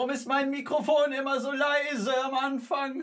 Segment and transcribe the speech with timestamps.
[0.00, 3.02] Warum ist mein Mikrofon immer so leise am Anfang?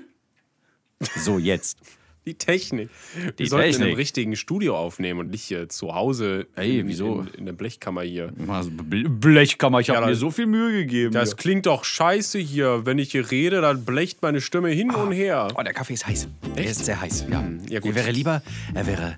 [1.16, 1.77] So, jetzt.
[2.25, 2.89] Die Technik.
[3.38, 3.88] Die Wir sollten in Technik.
[3.89, 7.20] einem richtigen Studio aufnehmen und nicht hier zu Hause Ey, in, wieso?
[7.20, 8.32] In, in der Blechkammer hier.
[8.34, 11.14] Ble- Blechkammer, ich habe Ja, mir das- so viel Mühe gegeben.
[11.14, 11.36] Das hier.
[11.38, 12.88] klingt doch scheiße hier.
[12.88, 15.50] Wenn ich hier rede, dann blecht meine Stimme hin und her.
[15.55, 16.27] Oh, der Kaffee ist heiß.
[16.55, 17.27] Er ist sehr heiß.
[17.29, 17.48] Ja.
[17.70, 17.91] ja, gut.
[17.91, 18.41] Er wäre lieber,
[18.73, 19.16] er wäre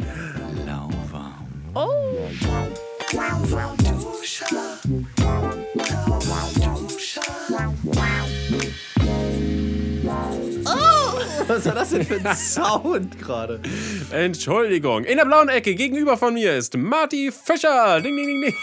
[0.65, 1.47] lauwarm.
[3.13, 5.18] Was war
[11.79, 13.59] das denn für ein Sound gerade?
[14.11, 15.03] Entschuldigung.
[15.05, 18.01] In der blauen Ecke gegenüber von mir ist Marty Fischer.
[18.01, 18.53] Ding, ding, ding,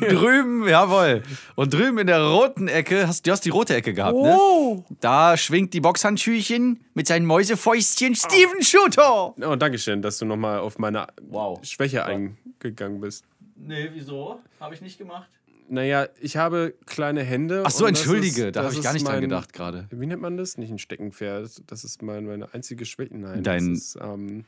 [0.00, 0.08] ding.
[0.18, 1.22] drüben, jawohl.
[1.54, 4.84] Und drüben in der roten Ecke, hast, du hast die rote Ecke gehabt, Oh.
[4.88, 4.96] ne?
[5.00, 9.34] Da schwingt die Boxhandschüchen mit seinen Mäusefäustchen Steven Shooter.
[9.40, 11.60] Oh, danke schön, dass du nochmal auf meine Wow.
[11.64, 13.24] Schwäche eingegangen bist.
[13.56, 14.40] Nee, wieso?
[14.58, 15.28] Habe ich nicht gemacht.
[15.72, 17.62] Naja, ich habe kleine Hände.
[17.64, 19.86] Ach so, entschuldige, ist- da habe ich gar ist nicht dran mein- gedacht gerade.
[19.90, 20.58] Wie nennt man das?
[20.58, 21.62] Nicht ein Steckenpferd.
[21.66, 23.16] Das ist mein, meine einzige Schwäche.
[23.16, 24.44] Nein, Dein- das ist ähm,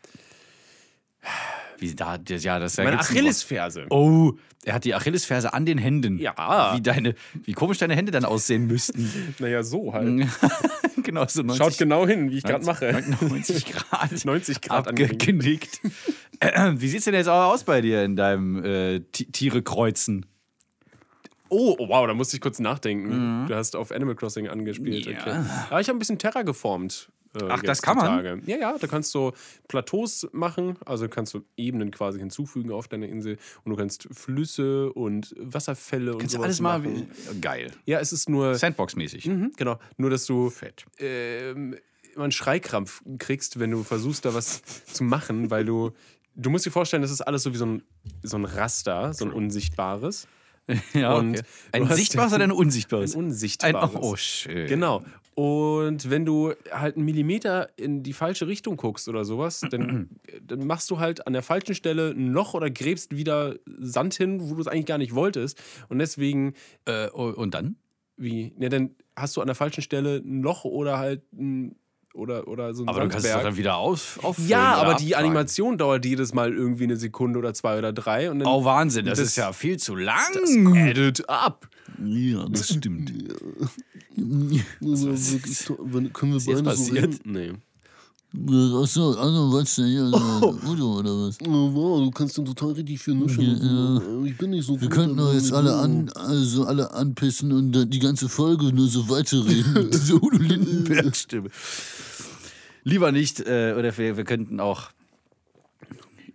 [1.78, 3.20] Wie da, das, ja, das da meine gibt's ein Wort.
[3.22, 3.86] Achillesferse.
[3.89, 4.33] Oh,
[4.67, 6.19] er hat die Achillesferse an den Händen.
[6.19, 6.75] Ja.
[6.77, 7.14] Wie, deine,
[7.45, 9.11] wie komisch deine Hände dann aussehen müssten.
[9.39, 10.28] Naja, so halt.
[11.02, 13.02] genau, so 90, Schaut genau hin, wie ich gerade mache.
[13.20, 14.25] 90 Grad.
[14.27, 15.80] 90 Grad abgenickt.
[16.75, 20.27] Wie sieht's denn jetzt auch aus bei dir in deinem äh, Ti- Tiere kreuzen?
[21.56, 23.47] Oh, oh, wow, da musste ich kurz nachdenken.
[23.48, 25.06] Du hast auf Animal Crossing angespielt.
[25.06, 25.12] Mhm.
[25.12, 25.19] Ja.
[25.20, 25.44] Okay.
[25.70, 27.11] Ja, ich habe ein bisschen Terra geformt.
[27.41, 28.06] äh, Ach, das kann man?
[28.06, 28.41] Tage.
[28.46, 29.33] Ja, ja, da kannst du
[29.69, 34.92] Plateaus machen, also kannst du Ebenen quasi hinzufügen auf deiner Insel und du kannst Flüsse
[34.92, 36.78] und Wasserfälle und Kannst du sowas alles mal.
[36.80, 37.08] machen.
[37.41, 37.70] Geil.
[37.86, 39.27] Ja, es ist nur Sandbox-mäßig.
[39.27, 40.84] Mhm, genau, nur dass du Fett.
[40.98, 41.77] ähm,
[42.14, 45.92] immer einen Schreikrampf kriegst, wenn du versuchst, da was zu machen, weil du.
[46.36, 47.83] Du musst dir vorstellen, das ist alles so wie so ein,
[48.24, 50.27] so ein Raster, so ein unsichtbares.
[50.95, 51.43] Ja, Und okay.
[51.73, 53.15] Ein sichtbares oder ein unsichtbares?
[53.15, 53.95] Ein unsichtbares.
[53.95, 54.67] Ein, oh, schön.
[54.67, 55.03] Genau.
[55.34, 60.09] Und wenn du halt einen Millimeter in die falsche Richtung guckst oder sowas, dann,
[60.42, 64.39] dann machst du halt an der falschen Stelle ein Loch oder gräbst wieder Sand hin,
[64.48, 65.61] wo du es eigentlich gar nicht wolltest.
[65.89, 66.55] Und deswegen,
[66.85, 67.77] Äh, und dann?
[68.17, 71.74] wie, ja, dann hast du an der falschen Stelle ein Loch oder halt ein,
[72.14, 73.52] oder, oder so ein Aber du kannst es doch Sandberg.
[73.52, 75.30] dann wieder auf, auffüllen ja, aber die abtragen.
[75.30, 78.30] Animation dauert jedes Mal irgendwie eine Sekunde oder zwei oder drei.
[78.30, 80.74] Und dann Oh, Wahnsinn, das, Das- ist ja viel zu lang.
[80.77, 81.69] edit ab.
[82.05, 83.13] ja, das stimmt.
[84.80, 85.13] Also
[85.67, 85.79] toll.
[85.83, 87.19] Wenn- Können wir ist beide so reden?
[87.24, 87.53] Nee.
[88.36, 90.05] Achso, also was denn hier?
[90.68, 91.39] Udo oder was?
[91.46, 94.27] Oh, wow, du kannst den total richtig für nuscheln.
[94.27, 97.89] Ich bin nicht so Wir könnten doch jetzt alle an, also alle anpissen und dann
[97.89, 101.48] die ganze Folge nur so weiterreden mit dieser Udo Lindenberg-Stimme.
[102.83, 104.90] Lieber nicht, äh, oder wir, wir könnten auch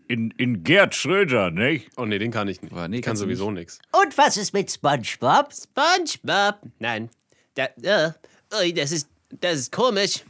[0.08, 1.90] in, in Gerd Schröder, nicht?
[1.98, 2.72] Oh nee, den kann ich nicht.
[2.72, 3.80] Aber nee, ich kann sowieso nichts.
[3.92, 5.54] Und was ist mit SpongeBob?
[5.54, 6.62] SpongeBob?
[6.80, 7.10] Nein.
[7.56, 8.12] Da, äh,
[8.60, 9.08] ui, das ist,
[9.42, 10.24] das ist komisch.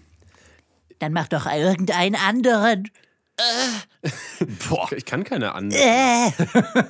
[0.99, 2.89] Dann mach doch irgendeinen anderen.
[4.69, 4.91] Boah.
[4.91, 5.81] Ich kann keine anderen.
[5.81, 6.31] Äh,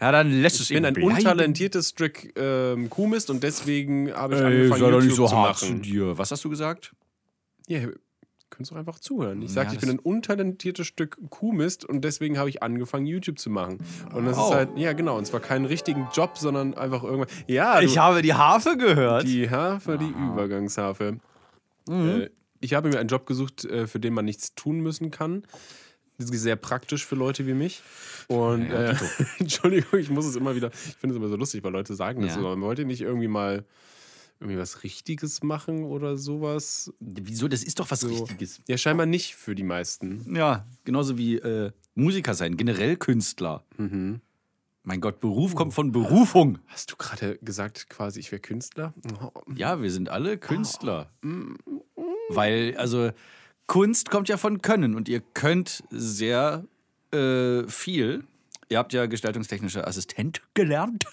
[0.00, 4.40] Ja, dann lässt es Ich bin ein untalentiertes Stück ähm, Kuhmist und deswegen habe ich
[4.40, 5.82] Ey, angefangen, sei doch YouTube nicht so zu hart zu machen.
[5.82, 6.16] dir.
[6.16, 6.92] Was hast du gesagt?
[7.66, 7.94] Ja, ihr
[8.48, 9.42] könnt doch einfach zuhören.
[9.42, 13.06] Ich sagte, Ja, ich bin das- ein untalentiertes Stück Kuhmist und deswegen habe ich angefangen,
[13.06, 13.78] YouTube zu machen.
[14.14, 14.44] Und das Oh.
[14.50, 17.26] ist halt, ja genau, und zwar keinen richtigen Job, sondern einfach irgendwann.
[17.48, 19.26] Ja, du, Ich habe die Harfe gehört.
[19.26, 21.18] die Harfe, die Übergangsharfe.
[21.90, 22.28] Äh,
[22.60, 25.42] ich habe mir einen Job gesucht, äh, für den man nichts tun müssen kann.
[26.20, 27.82] Das ist sehr praktisch für Leute wie mich.
[28.26, 28.96] Und äh,
[29.38, 32.22] Entschuldigung, ich muss es immer wieder, ich finde es immer so lustig, weil Leute sagen
[32.22, 32.42] das Ja.
[32.42, 32.48] so.
[32.48, 33.64] Man wollte nicht irgendwie mal
[34.40, 36.92] irgendwie was Richtiges machen oder sowas.
[37.00, 37.48] Wieso?
[37.48, 38.60] Das ist doch was Richtiges.
[38.68, 40.34] Ja, scheinbar nicht für die meisten.
[40.34, 43.64] Ja, genauso wie äh, Musiker sein, generell Künstler.
[44.84, 46.58] Mein Gott, Beruf kommt von Berufung.
[46.68, 48.94] Hast du gerade gesagt, quasi, ich wäre Künstler?
[49.22, 51.10] Oh, Ja, wir sind alle Künstler.
[52.30, 53.10] Weil, also,
[53.66, 56.64] Kunst kommt ja von Können und ihr könnt sehr
[57.12, 58.24] äh, viel.
[58.70, 61.04] Ihr habt ja gestaltungstechnischer Assistent gelernt.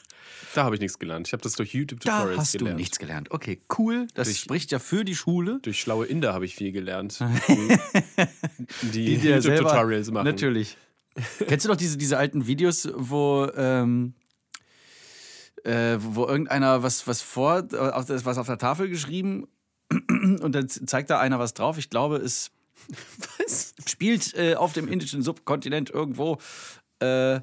[0.56, 1.28] Da habe ich nichts gelernt.
[1.28, 2.74] Ich habe das durch Da YouTube-Tutorials hast gelernt.
[2.78, 3.32] du nichts gelernt.
[3.32, 4.08] Okay, cool.
[4.14, 5.60] Das Durch- spricht ja für die Schule.
[5.62, 7.20] Durch schlaue Inder habe ich viel gelernt.
[8.82, 10.26] Die, die selber- YouTube-Tutorials machen.
[10.26, 10.78] Natürlich.
[11.48, 14.14] Kennst du noch diese, diese alten Videos, wo, ähm,
[15.64, 17.66] äh, wo irgendeiner was, was vor, äh,
[18.26, 19.48] was auf der Tafel geschrieben
[20.42, 21.78] und dann zeigt da einer was drauf.
[21.78, 22.52] Ich glaube, es
[23.88, 26.38] spielt äh, auf dem indischen Subkontinent irgendwo.
[27.00, 27.40] Äh,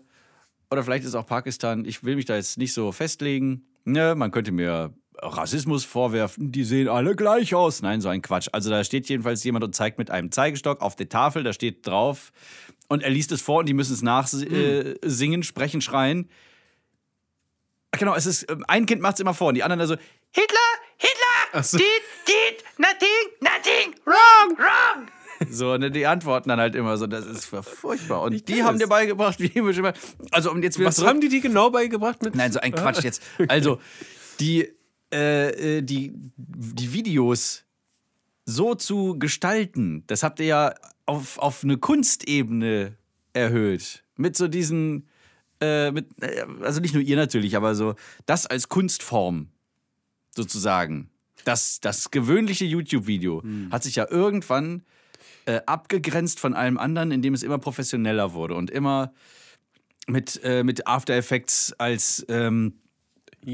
[0.71, 1.85] oder vielleicht ist es auch Pakistan.
[1.85, 3.67] Ich will mich da jetzt nicht so festlegen.
[3.85, 7.83] Ne, man könnte mir Rassismus vorwerfen, die sehen alle gleich aus.
[7.83, 8.49] Nein, so ein Quatsch.
[8.53, 11.87] Also da steht jedenfalls jemand und zeigt mit einem Zeigestock auf der Tafel, da steht
[11.87, 12.33] drauf
[12.89, 16.29] und er liest es vor und die müssen es nachsingen, äh, singen, sprechen, schreien.
[17.93, 19.97] Genau, es ist, ähm, ein Kind macht es immer vor und die anderen da so,
[20.35, 20.59] Hitler,
[20.97, 21.77] Hitler, so.
[21.79, 21.87] did,
[22.27, 23.09] did, nothing,
[23.41, 25.09] nothing, wrong, wrong.
[25.51, 28.23] so, ne, die antworten dann halt immer so, das ist furchtbar.
[28.23, 28.83] Und die haben es.
[28.83, 29.93] dir beigebracht, wie mal,
[30.31, 32.35] also um jetzt wieder Was zurück- haben die die genau beigebracht mit?
[32.35, 33.23] Nein, so ein Quatsch jetzt.
[33.49, 33.79] Also,
[34.41, 34.73] die,
[35.13, 37.65] äh, äh, die, die Videos
[38.47, 40.75] so zu gestalten, das habt ihr ja
[41.07, 42.97] auf, auf eine Kunstebene
[43.35, 44.03] erhöht.
[44.17, 45.09] Mit so diesen,
[45.61, 47.95] äh, mit, äh, also nicht nur ihr natürlich, aber so
[48.27, 49.49] das als Kunstform
[50.35, 51.11] sozusagen.
[51.45, 54.83] Das, das gewöhnliche YouTube-Video hat sich ja irgendwann
[55.45, 59.13] äh, abgegrenzt von allem anderen, indem es immer professioneller wurde und immer
[60.07, 62.75] mit, äh, mit After Effects als ähm,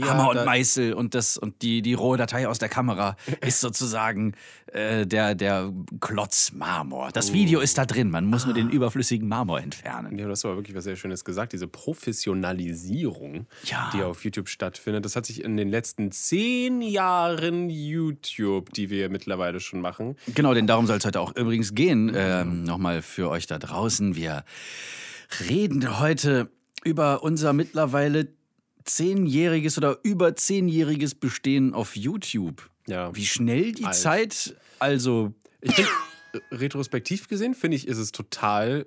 [0.03, 4.35] Hammer und Meißel und das und die, die rohe Datei aus der Kamera ist sozusagen
[4.73, 7.11] äh, der, der Klotz Marmor.
[7.13, 10.19] Das Video ist da drin, man muss nur den überflüssigen Marmor entfernen.
[10.19, 11.53] Ja, du hast aber wirklich was sehr Schönes gesagt.
[11.53, 13.91] Diese Professionalisierung, Ja.
[13.95, 19.09] die auf YouTube stattfindet, das hat sich in den letzten zehn Jahren YouTube, die wir
[19.09, 22.13] mittlerweile schon machen, Genau, denn darum soll es heute auch übrigens gehen.
[22.15, 24.15] Ähm, Nochmal für euch da draußen.
[24.17, 24.45] Wir
[25.49, 26.51] reden heute
[26.85, 28.29] über unser mittlerweile
[28.89, 32.69] zehnjähriges oder über zehnjähriges Bestehen auf YouTube.
[32.87, 33.15] Ja.
[33.15, 33.95] Wie schnell die Alt.
[33.95, 35.91] Zeit, also Ich finde,
[36.53, 38.87] retrospektiv gesehen, finde ich, ist es total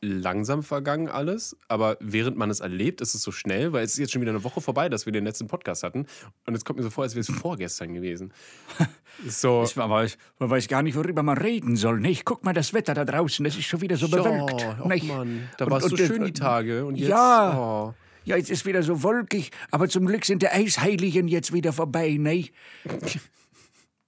[0.00, 1.56] langsam vergangen alles.
[1.68, 4.32] Aber während man es erlebt, ist es so schnell, weil es ist jetzt schon wieder
[4.32, 6.06] eine Woche vorbei, dass wir den letzten Podcast hatten.
[6.46, 8.32] Und es kommt mir so vor, als wäre es vorgestern gewesen.
[9.28, 9.62] So.
[9.62, 12.00] Ich weiß, man weiß gar nicht, worüber man reden soll.
[12.00, 12.24] Nicht?
[12.24, 14.60] Guck mal das Wetter da draußen, das ist schon wieder so bewölkt.
[14.60, 14.88] Ja, oh?
[14.88, 16.84] Mann, da war es so und- schön die und- Tage.
[16.84, 17.56] Und jetzt, Ja.
[17.56, 17.94] Oh.
[18.24, 22.16] Ja, jetzt ist wieder so wolkig, aber zum Glück sind die Eisheiligen jetzt wieder vorbei,
[22.18, 22.46] ne?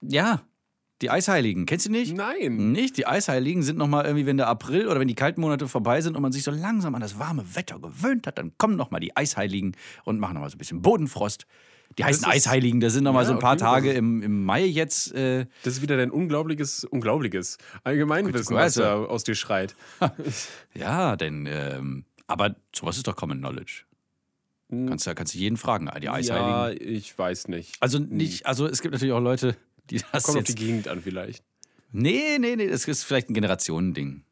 [0.01, 0.41] ja,
[1.01, 1.65] die Eisheiligen.
[1.67, 2.15] Kennst du nicht?
[2.15, 2.71] Nein.
[2.71, 2.97] Nicht?
[2.97, 6.15] Die Eisheiligen sind nochmal irgendwie, wenn der April oder wenn die kalten Monate vorbei sind
[6.15, 9.15] und man sich so langsam an das warme Wetter gewöhnt hat, dann kommen nochmal die
[9.15, 9.75] Eisheiligen
[10.05, 11.45] und machen nochmal so ein bisschen Bodenfrost.
[11.99, 13.97] Die heißen ist- Eisheiligen, da sind nochmal Ja, so ein paar okay, das Tage ist-
[13.97, 15.13] im, im Mai jetzt.
[15.13, 19.75] Äh, Das ist wieder dein unglaubliches, unglaubliches Allgemeinwissen, was da aus dir schreit.
[20.73, 23.83] ja, denn, ähm, aber sowas ist doch Common Knowledge.
[24.69, 26.49] Kannst du kannst du jeden fragen, die Eisheiligen.
[26.49, 27.75] Ja, ich weiß nicht.
[27.79, 29.55] Also nicht, also es gibt natürlich auch Leute,
[29.89, 30.59] die das Kommt auf die jetzt.
[30.59, 31.43] Gegend an vielleicht.
[31.93, 34.23] Nee, nee, nee, das ist vielleicht ein Generationending.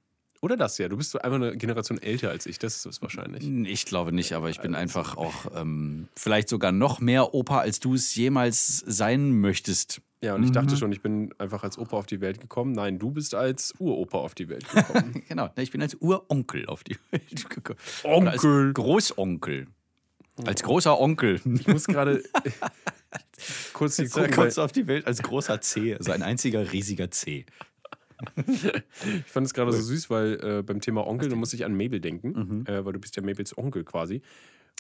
[0.42, 0.90] Oder das ja.
[0.90, 2.60] Du bist so einfach eine Generation älter als ich.
[2.60, 3.48] Das ist es wahrscheinlich.
[3.68, 7.80] Ich glaube nicht, aber ich bin einfach auch ähm, vielleicht sogar noch mehr Opa, als
[7.80, 10.02] du es jemals sein möchtest.
[10.22, 10.54] Ja, und ich Mhm.
[10.54, 12.74] dachte schon, ich bin einfach als Opa auf die Welt gekommen.
[12.74, 15.24] Nein, du bist als Uropa auf die Welt gekommen.
[15.30, 17.80] Genau, ich bin als Uronkel auf die Welt gekommen.
[18.04, 18.74] Onkel.
[18.74, 19.68] Großonkel.
[20.44, 21.40] Als großer Onkel.
[21.46, 22.22] ich muss gerade
[23.74, 27.46] kurz die gucken, weil auf die Welt als großer C, also ein einziger riesiger C.
[28.38, 31.76] ich fand es gerade so süß, weil äh, beim Thema Onkel, da muss ich an
[31.76, 32.66] Mabel denken, Mhm.
[32.66, 34.16] äh, weil du bist ja Mabels Onkel quasi.
[34.16, 34.22] Und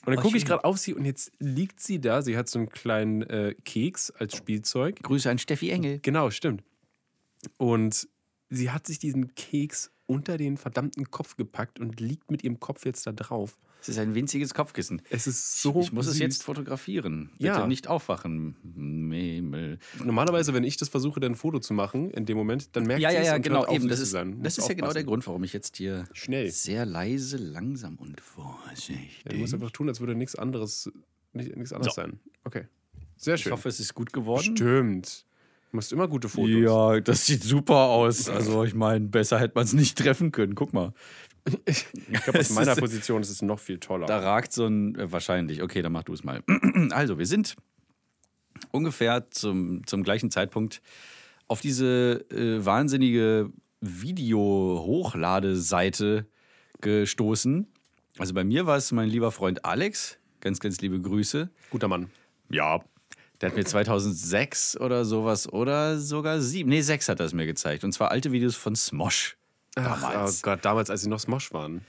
[0.08, 2.22] Oh, dann gucke ich gerade auf sie und jetzt liegt sie da.
[2.22, 5.02] Sie hat so einen kleinen äh, Keks als Spielzeug.
[5.02, 6.00] Grüße an Steffi Engel.
[6.02, 6.64] Genau, stimmt.
[7.58, 8.08] Und
[8.50, 12.86] sie hat sich diesen Keks unter den verdammten Kopf gepackt und liegt mit ihrem Kopf
[12.86, 13.58] jetzt da drauf.
[13.88, 15.02] Es ist ein winziges Kopfkissen.
[15.10, 15.80] Es ist so.
[15.80, 16.20] ich muss es süß.
[16.22, 17.30] jetzt fotografieren.
[17.34, 17.68] Bitte Ja.
[17.68, 18.56] nicht aufwachen.
[18.64, 19.78] Memel.
[20.04, 23.02] Normalerweise, wenn ich das versuche, dann ein Foto zu machen, in dem Moment, dann merkt
[23.02, 23.60] Ja, sie ja, es ja, und genau.
[23.60, 24.42] hört auf, Eben, das ist, sein.
[24.42, 25.06] das Muss ist ja genau der aufpassen.
[25.08, 26.50] Grund, warum ich jetzt hier Schnell.
[26.52, 29.24] sehr leise, langsam und vorsichtig.
[29.26, 30.92] Ja, du musst einfach tun, als würde nichts anderes,
[31.34, 32.20] nicht, nichts anderes sein.
[32.44, 32.64] Okay.
[33.18, 33.52] Sehr ich schön.
[33.54, 34.56] hoffe, es ist gut geworden.
[34.56, 35.26] Stimmt.
[35.72, 36.50] Du machst immer gute Fotos.
[36.50, 38.30] Ja, das sieht super aus.
[38.30, 40.56] Also, ich meine, besser hätte man es nicht treffen können.
[40.56, 40.94] Guck mal.
[41.66, 41.86] Ich
[42.24, 44.06] glaube, aus meiner Position ist es noch viel toller.
[44.06, 44.96] Da ragt so ein.
[44.96, 45.62] Äh, wahrscheinlich.
[45.62, 46.42] Okay, dann mach du es mal.
[46.92, 47.56] Also, wir sind
[48.72, 50.82] ungefähr zum, zum gleichen Zeitpunkt
[51.48, 53.52] auf diese äh, wahnsinnige
[53.82, 56.26] Video-Hochladeseite
[56.82, 57.68] gestoßen.
[58.18, 60.18] Also, bei mir war es mein lieber Freund Alex.
[60.40, 61.50] Ganz, ganz liebe Grüße.
[61.72, 62.10] Guter Mann.
[62.50, 62.84] Ja.
[63.46, 67.46] Der hat mir 2006 oder sowas oder sogar sieben, nee, sechs hat er es mir
[67.46, 67.84] gezeigt.
[67.84, 69.38] Und zwar alte Videos von Smosh.
[69.76, 70.40] Ach, Damals.
[70.40, 71.82] oh Gott, damals, als sie noch Smosh waren.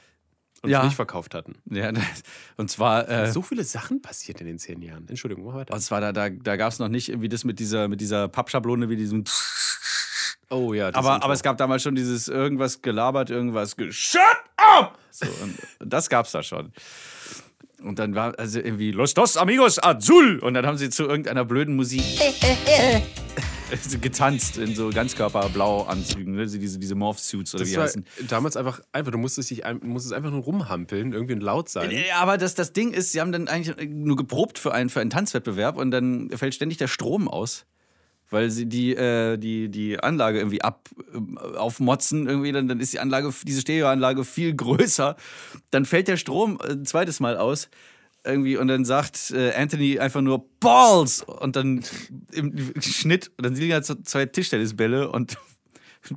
[0.60, 0.80] Und Ja.
[0.80, 1.54] es nicht verkauft hatten.
[1.70, 2.22] Ja, das-
[2.58, 5.08] und zwar, äh, So viele Sachen passiert in den zehn Jahren.
[5.08, 5.72] Entschuldigung, mach weiter.
[5.72, 8.28] und zwar da, da, da gab es noch nicht irgendwie das mit dieser, mit dieser
[8.28, 9.24] Pappschablone, wie diesem.
[10.50, 14.20] Oh ja, Aber, aber es gab damals schon dieses irgendwas gelabert, irgendwas ge Shut
[14.58, 14.98] up!
[15.10, 16.70] So, und das gab's da schon.
[17.82, 21.44] Und dann war also irgendwie Los dos amigos azul und dann haben sie zu irgendeiner
[21.44, 22.02] blöden Musik
[24.00, 26.46] getanzt in so Ganzkörperblau-Anzügen, ne?
[26.46, 28.06] diese, diese Morph-Suits oder Das wie war heißen.
[28.28, 31.90] damals einfach, einfach du musstest, dich, musstest einfach nur rumhampeln, irgendwie laut sein.
[31.90, 35.00] Ja, aber das, das Ding ist, sie haben dann eigentlich nur geprobt für einen, für
[35.00, 37.66] einen Tanzwettbewerb und dann fällt ständig der Strom aus.
[38.30, 42.92] Weil sie die, äh, die, die Anlage irgendwie ab ähm, aufmotzen, irgendwie, dann, dann ist
[42.92, 45.16] die Anlage, diese Stereoanlage viel größer.
[45.70, 47.68] Dann fällt der Strom äh, ein zweites Mal aus.
[48.24, 51.84] irgendwie und dann sagt äh, Anthony einfach nur Balls und dann
[52.32, 55.38] im Schnitt und dann sind ja zwei Tischtennisbälle und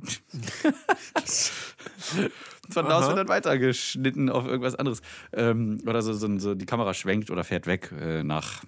[2.70, 5.02] von da aus wird dann weitergeschnitten auf irgendwas anderes.
[5.32, 8.62] Ähm, oder so, so, so die Kamera schwenkt oder fährt weg äh, nach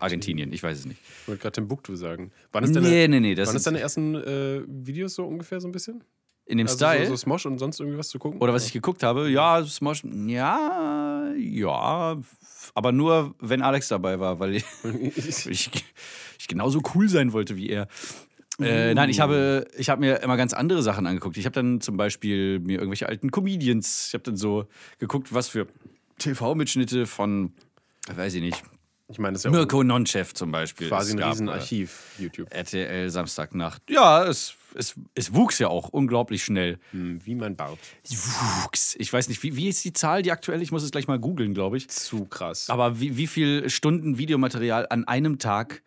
[0.00, 1.00] Argentinien, ich weiß es nicht.
[1.22, 2.32] Ich wollte gerade Timbuktu sagen.
[2.52, 5.60] Wann ist deine, Nee, nee, nee, das wann ist deine ersten äh, Videos so ungefähr
[5.60, 6.02] so ein bisschen?
[6.44, 7.06] in dem Also Style.
[7.06, 8.40] So, so Smosh und sonst irgendwie was zu gucken?
[8.40, 12.20] Oder was ich geguckt habe, ja, Smosh, ja, ja,
[12.74, 14.64] aber nur, wenn Alex dabei war, weil ich,
[15.48, 15.70] ich,
[16.38, 17.88] ich genauso cool sein wollte wie er.
[18.60, 21.36] Äh, nein, ich habe, ich habe mir immer ganz andere Sachen angeguckt.
[21.36, 24.66] Ich habe dann zum Beispiel mir irgendwelche alten Comedians, ich habe dann so
[24.98, 25.66] geguckt, was für
[26.18, 27.52] TV-Mitschnitte von,
[28.14, 28.62] weiß ich nicht,
[29.12, 30.88] Ich meine, das ist ja Mirko Nonchef zum Beispiel.
[30.88, 32.52] quasi ein gab, äh, Riesenarchiv, YouTube.
[32.52, 33.82] RTL Samstagnacht.
[33.90, 36.78] Ja, es, es, es wuchs ja auch unglaublich schnell.
[36.92, 37.78] Hm, Wie mein Bart.
[38.08, 38.94] Wuchs.
[38.98, 40.62] Ich weiß nicht, wie, wie ist die Zahl, die aktuell?
[40.62, 41.88] Ich muss es gleich mal googeln, glaube ich.
[41.88, 42.70] Zu krass.
[42.70, 45.82] Aber wie, wie viel Stunden Videomaterial an einem Tag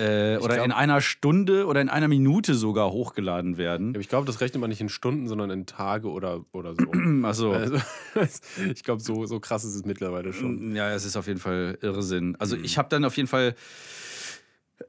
[0.00, 3.90] äh, oder glaub- in einer Stunde oder in einer Minute sogar hochgeladen werden?
[3.90, 6.90] Aber ich glaube, das rechnet man nicht in Stunden, sondern in Tage oder, oder so.
[7.22, 7.52] Also,
[8.14, 8.40] also,
[8.72, 10.74] ich glaube, so, so krass ist es mittlerweile schon.
[10.74, 12.36] ja, es ist auf jeden Fall Irrsinn.
[12.38, 13.54] Also ich habe dann auf jeden Fall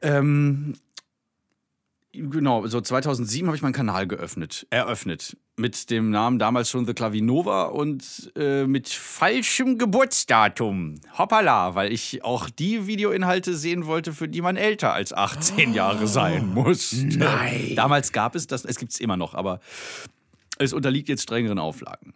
[0.01, 0.75] ähm,
[2.13, 5.37] Genau, so 2007 habe ich meinen Kanal geöffnet, eröffnet.
[5.55, 10.99] Mit dem Namen damals schon The Clavinova und äh, mit falschem Geburtsdatum.
[11.17, 16.05] Hoppala, weil ich auch die Videoinhalte sehen wollte, für die man älter als 18 Jahre
[16.07, 16.91] sein muss.
[16.93, 17.73] Nein.
[17.75, 19.61] Damals gab es das, es gibt es immer noch, aber
[20.57, 22.13] es unterliegt jetzt strengeren Auflagen.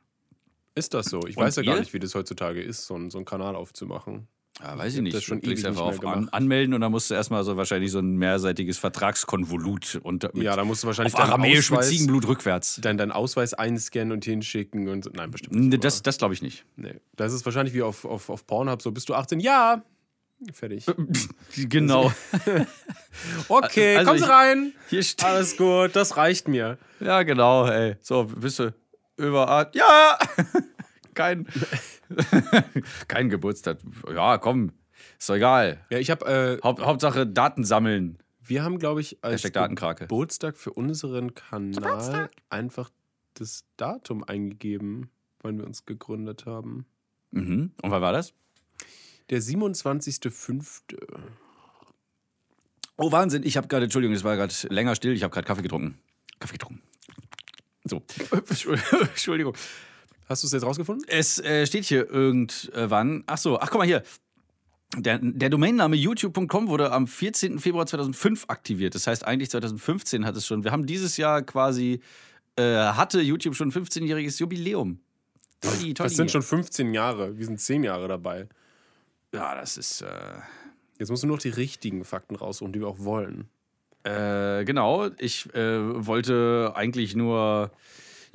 [0.76, 1.22] Ist das so?
[1.26, 1.80] Ich Und weiß ja gar ihr?
[1.80, 4.28] nicht, wie das heutzutage ist, so, einen- so einen Kanal aufzumachen.
[4.62, 5.16] Ja, weiß ich hab nicht.
[5.16, 6.30] das schon du klickst einfach auf an.
[6.30, 10.56] Anmelden und dann musst du erstmal so wahrscheinlich so ein mehrseitiges Vertragskonvolut und mit, Ja,
[10.56, 12.80] da musst du wahrscheinlich auf Aramäisch mit Ausweis- Ziegenblut rückwärts.
[12.82, 15.10] Deinen, deinen Ausweis einscannen und hinschicken und so.
[15.14, 15.84] Nein, bestimmt Nee, nicht.
[15.84, 16.66] Das, das glaube ich nicht.
[16.78, 16.96] nee.
[17.18, 19.40] das ist wahrscheinlich wie auf, auf, auf Pornhub so, bist du 18?
[19.42, 19.84] Ja!
[20.54, 20.86] Fertig.
[21.56, 22.12] Genau.
[23.48, 24.74] Okay, Also kommen Sie ich- rein.
[24.90, 25.26] Hier steht.
[25.26, 26.78] Alles gut, das reicht mir.
[27.00, 27.96] Ja, genau, ey.
[28.02, 28.74] So, bist du
[29.18, 29.72] über.
[29.74, 30.18] Ja!
[31.16, 31.48] Kein.
[33.08, 33.80] Kein Geburtstag.
[34.14, 34.72] Ja, komm.
[35.18, 35.80] Ist doch egal.
[35.90, 38.20] Ja, ich habe, äh, Haupt, Hauptsache Daten sammeln.
[38.44, 39.42] wir haben, glaube ich, als.
[39.44, 42.92] Geburtstag für unseren Kanal einfach
[43.34, 45.10] das Datum eingegeben,
[45.42, 46.86] wann wir uns gegründet haben.
[47.32, 47.72] Mhm.
[47.82, 48.34] Und wann war das?
[49.30, 50.84] Der 27.05.
[52.98, 53.44] Oh, Wahnsinn.
[53.44, 55.14] Ich habe gerade, Entschuldigung, es war gerade länger still.
[55.14, 55.98] Ich habe gerade Kaffee getrunken.
[56.40, 56.82] Kaffee getrunken.
[57.84, 58.04] So.
[58.32, 59.56] Entschuldigung.
[60.28, 61.06] Hast du es jetzt rausgefunden?
[61.08, 63.24] Es äh, steht hier irgendwann.
[63.28, 64.04] Ach so, ach guck mal hier.
[64.98, 67.60] Der, der Domainname youtube.com wurde am 14.
[67.60, 68.96] Februar 2005 aktiviert.
[68.96, 70.64] Das heißt, eigentlich 2015 hat es schon.
[70.64, 72.00] Wir haben dieses Jahr quasi,
[72.56, 75.00] äh, hatte YouTube schon ein 15-jähriges Jubiläum.
[75.62, 75.94] Tolli, tolli.
[75.94, 77.38] Das sind schon 15 Jahre.
[77.38, 78.48] Wir sind 10 Jahre dabei.
[79.34, 80.02] Ja, das ist.
[80.02, 80.08] Äh,
[80.98, 83.50] Jetzt musst du nur noch die richtigen Fakten raussuchen, die wir auch wollen.
[84.04, 87.72] Äh, genau, ich äh, wollte eigentlich nur.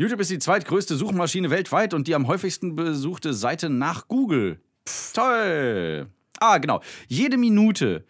[0.00, 4.58] YouTube ist die zweitgrößte Suchmaschine weltweit und die am häufigsten besuchte Seite nach Google.
[4.88, 6.06] Pff, toll.
[6.38, 6.80] Ah, genau.
[7.06, 8.06] Jede Minute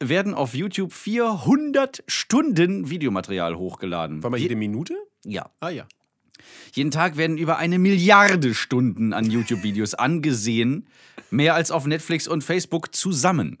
[0.00, 4.22] werden auf YouTube 400 Stunden Videomaterial hochgeladen.
[4.22, 4.94] War mal Je- jede Minute?
[5.24, 5.50] ja.
[5.60, 5.86] Ah ja.
[6.74, 10.86] Jeden Tag werden über eine Milliarde Stunden an YouTube-Videos angesehen.
[11.30, 13.58] Mehr als auf Netflix und Facebook zusammen.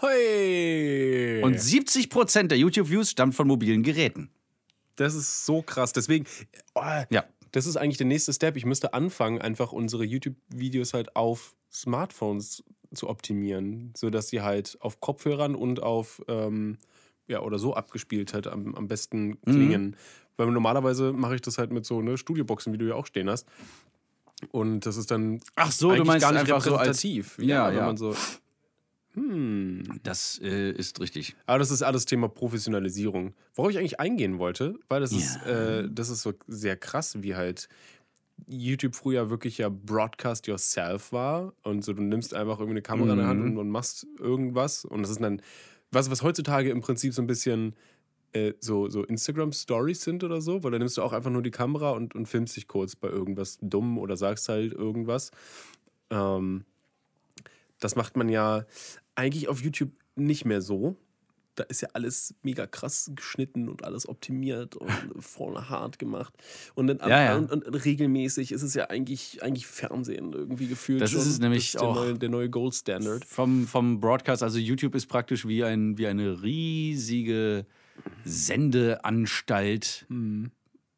[0.00, 1.42] Hey!
[1.42, 4.30] Und 70% der YouTube-Views stammt von mobilen Geräten.
[4.96, 5.92] Das ist so krass.
[5.92, 6.26] Deswegen,
[6.74, 7.24] oh, Ja.
[7.52, 8.56] das ist eigentlich der nächste Step.
[8.56, 12.62] Ich müsste anfangen, einfach unsere YouTube-Videos halt auf Smartphones
[12.94, 16.78] zu optimieren, sodass sie halt auf Kopfhörern und auf, ähm,
[17.26, 19.96] ja, oder so abgespielt halt am, am besten klingen.
[20.36, 23.30] Weil normalerweise mache ich das halt mit so ne, Studioboxen, wie du ja auch stehen
[23.30, 23.46] hast.
[24.50, 27.38] Und das ist dann Ach so, du meinst gar nicht einfach so als- repräsentativ.
[27.40, 27.86] Ja, wenn ja.
[27.86, 28.14] man so.
[29.14, 29.82] Hm.
[30.02, 31.36] Das äh, ist richtig.
[31.46, 33.34] Aber das ist alles Thema Professionalisierung.
[33.54, 37.36] Worauf ich eigentlich eingehen wollte, weil das ist, äh, das ist so sehr krass, wie
[37.36, 37.68] halt
[38.48, 41.52] YouTube früher wirklich ja Broadcast Yourself war.
[41.62, 44.84] Und so, du nimmst einfach irgendwie eine Kamera in der Hand und, und machst irgendwas.
[44.84, 45.40] Und das ist dann,
[45.92, 47.76] was, was heutzutage im Prinzip so ein bisschen
[48.32, 51.52] äh, so, so Instagram-Stories sind oder so, weil da nimmst du auch einfach nur die
[51.52, 55.30] Kamera und, und filmst dich kurz bei irgendwas dumm oder sagst halt irgendwas.
[56.10, 56.64] Ähm,
[57.78, 58.64] das macht man ja
[59.14, 60.96] eigentlich auf YouTube nicht mehr so.
[61.56, 64.90] Da ist ja alles mega krass geschnitten und alles optimiert und
[65.20, 66.34] vorne hart gemacht.
[66.74, 67.36] Und, dann, Ja, ja.
[67.36, 71.00] Und, und regelmäßig ist es ja eigentlich, eigentlich Fernsehen irgendwie gefühlt.
[71.00, 71.94] Das ist es nämlich das ist der auch.
[71.94, 73.24] Neue, der neue Gold Standard.
[73.24, 77.66] Vom, vom Broadcast, also YouTube ist praktisch wie, ein, wie eine riesige
[78.24, 80.06] Sendeanstalt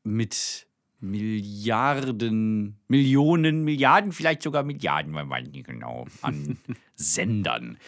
[0.02, 0.65] mit
[1.00, 6.58] Milliarden, Millionen, Milliarden, vielleicht sogar Milliarden, man weiß nicht genau, an
[6.96, 7.78] Sendern.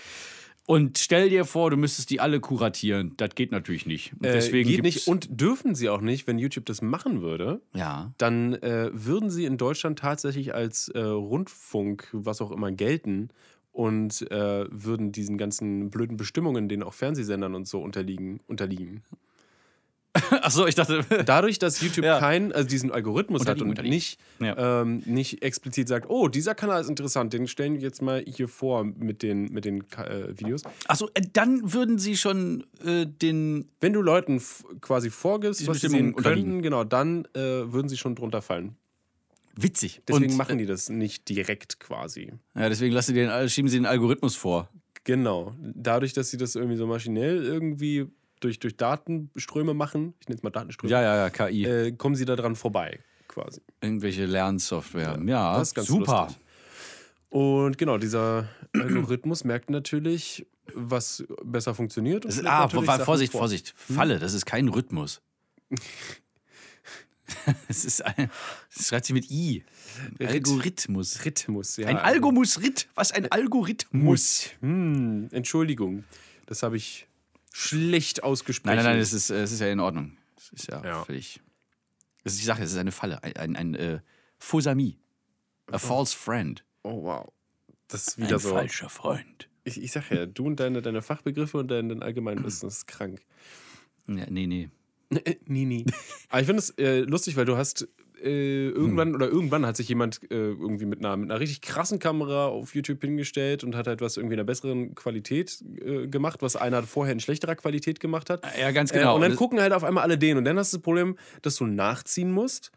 [0.66, 3.14] Und stell dir vor, du müsstest die alle kuratieren.
[3.16, 4.12] Das geht natürlich nicht.
[4.14, 7.22] Und Äh, deswegen geht gibt's- nicht und dürfen sie auch nicht, wenn YouTube das machen
[7.22, 7.62] würde.
[7.74, 8.12] Ja.
[8.18, 13.30] Dann äh, würden sie in Deutschland tatsächlich als äh, Rundfunk, was auch immer, gelten
[13.72, 19.02] und äh, würden diesen ganzen blöden Bestimmungen, denen auch Fernsehsendern und so unterliegen, unterliegen.
[20.30, 21.04] Achso, ich dachte.
[21.26, 22.18] Dadurch, dass YouTube Ja.
[22.18, 24.80] keinen, also diesen Algorithmus hat und nicht, Ja.
[24.82, 28.48] ähm, nicht explizit sagt, oh, dieser Kanal ist interessant, den stellen wir jetzt mal hier
[28.48, 30.62] vor mit den, mit den äh, Videos.
[30.86, 33.66] Achso, äh, dann würden sie schon äh, den.
[33.80, 34.40] Wenn du Leuten
[34.80, 38.76] quasi vorgibst, was sie sehen könnten, genau, dann äh, würden sie schon drunter fallen.
[39.60, 40.02] Witzig.
[40.06, 42.32] Deswegen Und, machen die das nicht direkt quasi.
[42.54, 44.68] Ja, deswegen lassen sie den, schieben sie den Algorithmus vor.
[45.04, 45.54] Genau.
[45.60, 48.06] Dadurch, dass sie das irgendwie so maschinell irgendwie
[48.40, 51.64] durch, durch Datenströme machen, ich nenne es mal Datenströme, Ja, ja, ja, KI.
[51.64, 53.60] äh, kommen sie da dran vorbei, quasi.
[53.80, 55.18] Irgendwelche Lernsoftware.
[55.26, 56.22] Ja, das ist ganz super.
[56.26, 56.42] lustig.
[57.30, 62.24] Und genau, dieser Algorithmus merkt natürlich, was besser funktioniert.
[62.24, 63.40] ist, ah, Vorsicht, vor.
[63.42, 63.74] Vorsicht.
[63.76, 65.20] Falle, das ist kein Rhythmus.
[67.68, 68.30] Es ist ein.
[68.74, 69.62] Das schreibt sich mit I.
[70.18, 71.24] Rit- Algorithmus.
[71.24, 71.86] Rhythmus, ja.
[71.88, 72.88] Ein Algomus-Rit.
[72.94, 74.48] Was ein Algorithmus.
[74.60, 76.04] Hm, Entschuldigung,
[76.46, 77.06] das habe ich
[77.58, 78.76] schlecht ausgesprochen.
[78.76, 80.16] Nein, nein, nein, es ist, äh, es ist ja in Ordnung.
[80.36, 81.04] Es ist ja, Ja.
[81.04, 81.40] völlig.
[82.24, 83.22] Das ist die Sache, es ist eine Falle.
[83.22, 84.00] Ein, ein, ein äh,
[84.38, 84.98] Faux ami.
[85.70, 86.64] A false friend.
[86.82, 87.28] Oh, wow.
[87.88, 88.50] Das ist Ein wieder so.
[88.50, 89.48] falscher Freund.
[89.64, 93.20] Ich, ich sag ja, du und deine, deine Fachbegriffe und dein, dein Allgemeinwissen ist krank.
[94.06, 94.70] Ja, nee, nee.
[95.46, 95.84] nie, nie.
[96.28, 97.88] Aber ich finde es äh, lustig, weil du hast
[98.22, 101.98] äh, irgendwann oder irgendwann hat sich jemand äh, irgendwie mit einer, mit einer richtig krassen
[101.98, 106.42] Kamera auf YouTube hingestellt und hat halt was irgendwie in einer besseren Qualität äh, gemacht,
[106.42, 108.42] was einer vorher in schlechterer Qualität gemacht hat.
[108.60, 109.14] Ja, ganz Äh, genau.
[109.16, 110.36] und dann Das- gucken halt auf einmal alle den.
[110.36, 112.72] Und dann hast du das Problem, dass du nachziehen musst,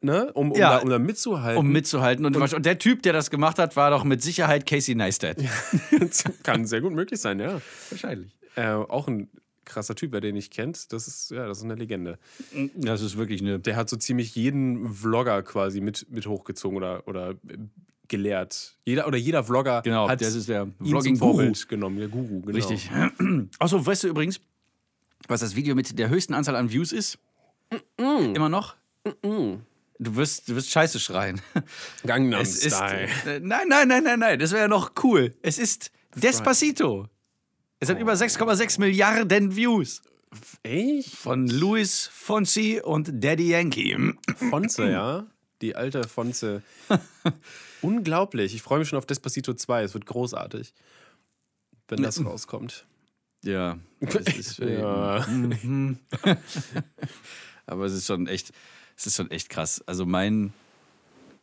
[0.00, 0.32] ne?
[0.34, 0.76] um, um, Ja.
[0.76, 1.58] da, um da mitzuhalten.
[1.58, 2.26] um mitzuhalten.
[2.26, 5.38] Und, und der Typ, der das gemacht hat, war doch mit Sicherheit Casey Neistat.
[6.42, 7.60] Kann sehr gut möglich sein, ja.
[7.90, 8.32] Wahrscheinlich.
[8.54, 9.28] Äh, auch ein
[9.64, 12.18] krasser Typ, wer den nicht kennt, das ist, ja, das ist eine Legende.
[12.74, 13.58] Das ist wirklich eine.
[13.58, 17.58] Der hat so ziemlich jeden Vlogger quasi mit, mit hochgezogen oder, oder äh,
[18.08, 18.76] gelehrt.
[18.84, 21.32] Jeder, oder jeder Vlogger Genau, hat das ist der Vlogging-Guru.
[21.32, 21.98] Vorbild genommen.
[21.98, 22.56] Der Guru, genau.
[22.56, 22.90] Richtig.
[23.58, 24.40] Achso, weißt du übrigens,
[25.28, 27.18] was das Video mit der höchsten Anzahl an Views ist?
[27.96, 28.74] Immer noch?
[29.22, 31.40] Du wirst, du wirst Scheiße schreien.
[32.04, 33.08] Gangnam Es ist, Style.
[33.26, 35.34] äh, nein, nein, nein, nein, nein, das wäre ja noch cool.
[35.42, 37.08] Es ist Despacito.
[37.82, 40.02] Es hat über 6,6 Milliarden Views.
[40.62, 41.16] Echt?
[41.16, 43.98] Von Luis Fonsi und Daddy Yankee.
[44.50, 45.26] Fonze, ja.
[45.62, 46.62] Die alte Fonze.
[47.82, 48.54] Unglaublich.
[48.54, 49.82] Ich freue mich schon auf Despacito 2.
[49.82, 50.72] Es wird großartig.
[51.88, 52.86] Wenn das rauskommt.
[53.42, 53.80] Ja.
[53.98, 55.26] Das ist, Ja.
[57.66, 58.52] Aber es ist schon echt,
[58.96, 59.82] es ist schon echt krass.
[59.86, 60.52] Also mein,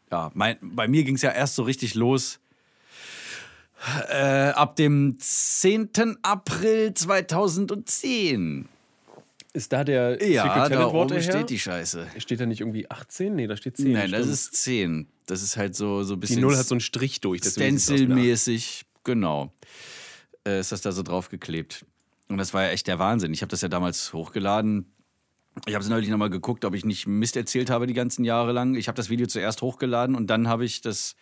[0.10, 2.40] ja, mein, bei mir ging es ja erst so richtig los.
[4.10, 5.90] Äh, ab dem 10.
[6.22, 8.68] April 2010.
[9.54, 11.22] Ist da der Ja, Secret da oben her?
[11.22, 12.08] steht die Scheiße.
[12.18, 13.36] Steht da nicht irgendwie 18?
[13.36, 13.92] Nee, da steht 10.
[13.94, 14.34] Nein, das stimmt.
[14.34, 15.08] ist 10.
[15.26, 17.42] Das ist halt so, so ein Die bisschen Null hat so einen Strich durch.
[17.44, 18.86] Stencil-mäßig.
[19.04, 19.52] Genau.
[20.46, 21.86] Äh, ist das da so draufgeklebt.
[22.28, 23.34] Und das war ja echt der Wahnsinn.
[23.34, 24.86] Ich habe das ja damals hochgeladen.
[25.66, 28.52] Ich habe es neulich nochmal geguckt, ob ich nicht Mist erzählt habe die ganzen Jahre
[28.52, 28.76] lang.
[28.76, 31.16] Ich habe das Video zuerst hochgeladen und dann habe ich das.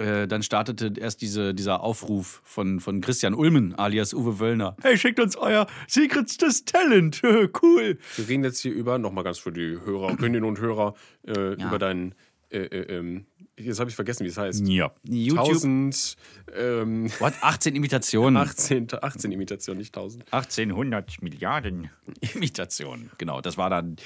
[0.00, 4.74] Äh, dann startete erst diese, dieser Aufruf von, von Christian Ulmen alias Uwe Wöllner.
[4.80, 7.20] Hey, schickt uns euer secretstes Talent.
[7.62, 7.98] cool.
[8.16, 10.94] Wir reden jetzt hier über, nochmal ganz für die Hörerinnen und Hörer,
[11.26, 12.14] äh, über deinen,
[12.48, 13.26] äh, äh, ähm,
[13.58, 14.66] jetzt habe ich vergessen, wie es heißt.
[14.66, 14.90] Ja.
[15.04, 15.48] YouTube.
[15.48, 16.16] 1000,
[16.56, 17.34] ähm, What?
[17.42, 18.36] 18 Imitationen.
[18.42, 20.32] 18, 18 Imitationen, nicht 1000.
[20.32, 21.90] 1800 Milliarden
[22.34, 23.10] Imitationen.
[23.18, 23.96] Genau, das war dann.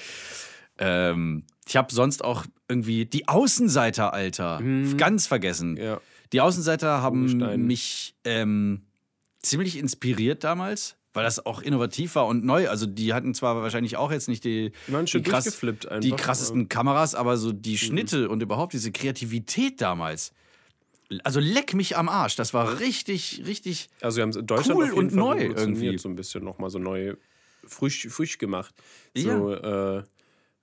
[0.76, 4.60] Ähm, ich habe sonst auch irgendwie die Außenseiter, Alter,
[4.96, 5.76] ganz vergessen.
[5.76, 6.00] Ja.
[6.32, 7.62] Die Außenseiter haben Urgestein.
[7.66, 8.82] mich ähm,
[9.40, 12.68] ziemlich inspiriert damals, weil das auch innovativ war und neu.
[12.68, 17.14] Also die hatten zwar wahrscheinlich auch jetzt nicht die, Die krass- einfach, die krassesten Kameras,
[17.14, 17.76] aber so die Mhm.
[17.76, 20.32] Schnitte und überhaupt diese Kreativität damals.
[21.22, 22.34] Also leck mich am Arsch.
[22.36, 23.88] Das war richtig, richtig.
[24.00, 25.98] Also wir haben es in Deutschland Cool auf jeden und Fall neu irgendwie.
[25.98, 27.14] so ein bisschen nochmal so neu
[27.66, 28.74] frisch, frisch gemacht.
[29.14, 29.36] Ja.
[29.38, 30.04] So, äh, ah,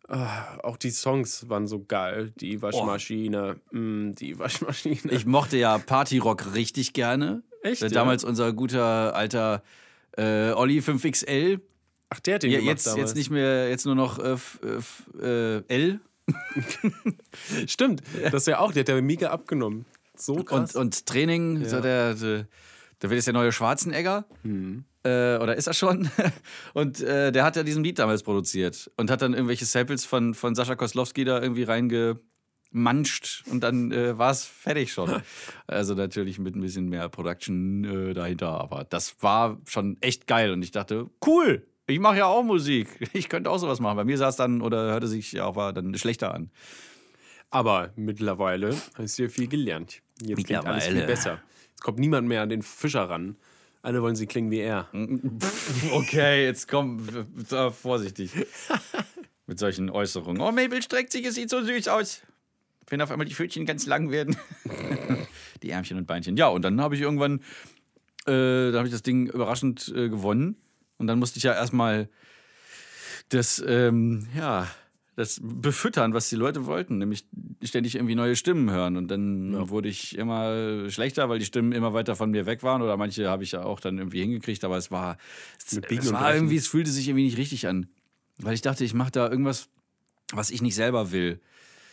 [0.07, 2.33] auch die Songs waren so geil.
[2.39, 5.11] Die Waschmaschine, mm, die Waschmaschine.
[5.11, 7.43] Ich mochte ja Partyrock richtig gerne.
[7.63, 7.91] Echt, Äh, ja?
[7.91, 9.63] Damals unser guter alter
[10.17, 11.59] äh, Olli 5XL.
[12.09, 13.09] Ach, der hat den Ja, gemacht jetzt, damals.
[13.11, 14.59] jetzt nicht mehr, jetzt nur noch äh, f-
[15.21, 15.99] äh, äh, L.
[17.67, 19.85] Stimmt, das ist ja auch, der hat ja mega abgenommen.
[20.15, 20.75] So krass.
[20.75, 22.45] Und, und Training, so der, der
[23.01, 24.25] Der wird jetzt der neue Schwarzenegger.
[24.43, 24.85] Mhm.
[25.03, 26.09] Äh, oder ist er schon?
[26.73, 30.35] Und äh, der hat ja diesen Lied damals produziert und hat dann irgendwelche Samples von,
[30.35, 35.21] von Sascha Koslowski da irgendwie reingemanscht und dann äh, war es fertig schon.
[35.67, 40.51] Also natürlich mit ein bisschen mehr Production äh, dahinter, aber das war schon echt geil
[40.51, 42.87] und ich dachte, cool, ich mache ja auch Musik.
[43.13, 43.97] Ich könnte auch sowas machen.
[43.97, 46.51] Bei mir sah es dann oder hörte sich ja aber dann schlechter an.
[47.49, 50.01] Aber mittlerweile hast du ja viel gelernt.
[50.21, 51.41] Jetzt klingt alles viel besser.
[51.81, 53.35] Kommt niemand mehr an den Fischer ran.
[53.81, 54.87] Alle wollen sie klingen wie er.
[55.91, 57.07] Okay, jetzt komm,
[57.49, 58.31] da vorsichtig.
[59.47, 60.41] Mit solchen Äußerungen.
[60.41, 62.21] Oh, Mabel streckt sich, es sieht so süß aus.
[62.87, 64.37] Wenn auf einmal die Pfötchen ganz lang werden.
[65.63, 66.37] die Ärmchen und Beinchen.
[66.37, 67.39] Ja, und dann habe ich irgendwann,
[68.27, 70.57] äh, da habe ich das Ding überraschend äh, gewonnen.
[70.97, 72.09] Und dann musste ich ja erstmal
[73.29, 74.67] das, ähm, ja,
[75.15, 77.25] das befüttern, was die Leute wollten, nämlich
[77.63, 78.95] ständig irgendwie neue Stimmen hören.
[78.95, 82.81] Und dann wurde ich immer schlechter, weil die Stimmen immer weiter von mir weg waren.
[82.81, 85.17] Oder manche habe ich ja auch dann irgendwie hingekriegt, aber es war,
[85.59, 87.87] es, es und war irgendwie, es fühlte sich irgendwie nicht richtig an.
[88.37, 89.67] Weil ich dachte, ich mache da irgendwas,
[90.31, 91.41] was ich nicht selber will.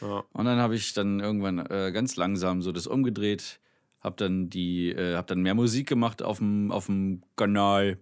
[0.00, 0.24] Ja.
[0.32, 3.58] Und dann habe ich dann irgendwann äh, ganz langsam so das umgedreht,
[4.00, 7.98] habe dann die, äh, habe dann mehr Musik gemacht auf dem auf dem Kanal.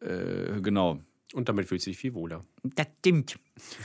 [0.00, 1.00] Äh, genau.
[1.34, 2.44] Und damit fühlt sich viel wohler.
[2.62, 3.38] Das stimmt.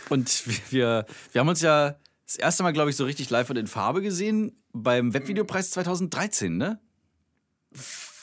[0.10, 3.58] Und wir, wir haben uns ja das erste Mal, glaube ich, so richtig live und
[3.58, 6.80] in Farbe gesehen beim Webvideopreis 2013, ne?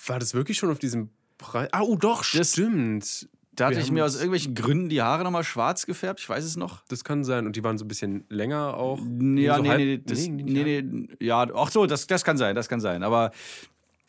[0.07, 1.69] War das wirklich schon auf diesem Preis?
[1.73, 3.29] Ah, oh doch, Das- stimmt.
[3.53, 6.45] Da hatte Wir ich mir aus irgendwelchen Gründen die Haare nochmal schwarz gefärbt, ich weiß
[6.45, 6.83] es noch.
[6.87, 7.45] Das kann sein.
[7.47, 8.99] Und die waren so ein bisschen länger auch.
[8.99, 12.39] Ja, so nee, halb- nee, das, nee, nee, nee, ja, ach so, das, das kann
[12.39, 13.03] sein, das kann sein.
[13.03, 13.33] Aber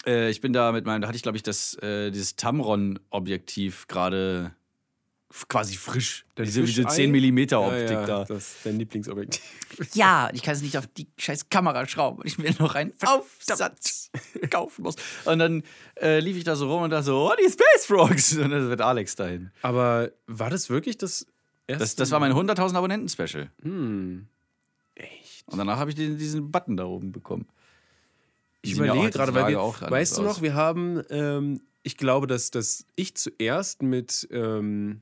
[0.06, 3.88] äh, ich bin da mit meinem, da hatte ich, glaube ich, das, äh, dieses Tamron-Objektiv
[3.88, 4.54] gerade
[5.48, 6.26] quasi frisch.
[6.36, 6.96] Das diese, diese Fischei?
[6.96, 8.26] 10 mm Optik ja, ja, da.
[8.26, 9.42] Das ist dein Lieblingsobjektiv.
[9.94, 12.94] Ja, ich kann es nicht auf die scheiß Kamera schrauben, weil ich mir noch einen
[13.06, 14.12] Aufsatz
[14.50, 14.96] kaufen muss.
[15.26, 15.64] Und dann
[16.00, 18.38] äh, lief ich da so rum und dachte so, oh, die Space Frogs.
[18.38, 19.50] Und dann wird Alex dahin.
[19.62, 21.26] Aber war das wirklich das
[21.68, 21.84] erste?
[21.84, 23.50] Das, das war mein 100.000 Abonnenten-Special.
[23.64, 24.28] Hm.
[24.96, 25.48] Echt?
[25.48, 27.48] Und danach habe ich den, diesen Button da oben bekommen.
[28.62, 30.28] Ich überlege gerade, weil wir, auch weißt du aus.
[30.28, 35.02] noch, wir haben, ähm, ich glaube, dass, dass ich zuerst mit, ähm,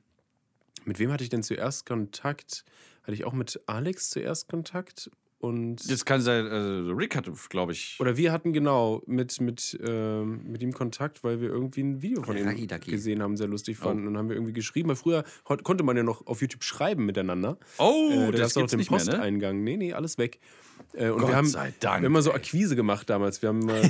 [0.89, 2.65] mit wem hatte ich denn zuerst Kontakt?
[3.03, 5.11] Hatte ich auch mit Alex zuerst Kontakt?
[5.41, 7.95] Und Das kann sein, also Rick hatte, glaube ich.
[8.01, 12.21] oder wir hatten genau mit, mit, ähm, mit ihm Kontakt, weil wir irgendwie ein Video
[12.23, 13.85] von ihm gesehen haben, sehr lustig Oh.
[13.85, 14.05] fanden.
[14.07, 17.05] Und dann haben wir irgendwie geschrieben, weil früher konnte man ja noch auf YouTube schreiben
[17.05, 17.57] miteinander.
[17.77, 19.05] Oh, äh, da das gab's auch gibt's den nicht mehr, ne?
[19.11, 19.63] Posteingang.
[19.63, 20.39] Nee, nee, alles weg.
[20.93, 22.33] Äh, und Gott wir haben, sei Dank, wir haben mal so.
[22.33, 23.41] Akquise gemacht damals.
[23.41, 23.81] Wir haben mal,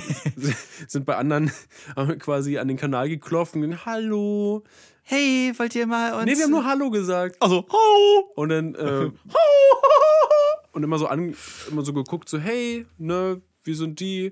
[0.88, 1.52] sind bei anderen
[2.20, 4.64] quasi an den Kanal geklopft und gesagt, hallo.
[5.02, 6.26] Hey, wollt ihr mal uns...
[6.26, 7.36] Nee, wir haben nur Hallo gesagt.
[7.40, 8.32] Also, ho!
[8.36, 9.10] Und dann äh,
[10.72, 11.36] und immer so an,
[11.70, 14.32] immer so geguckt, so, hey, ne, wie sind die?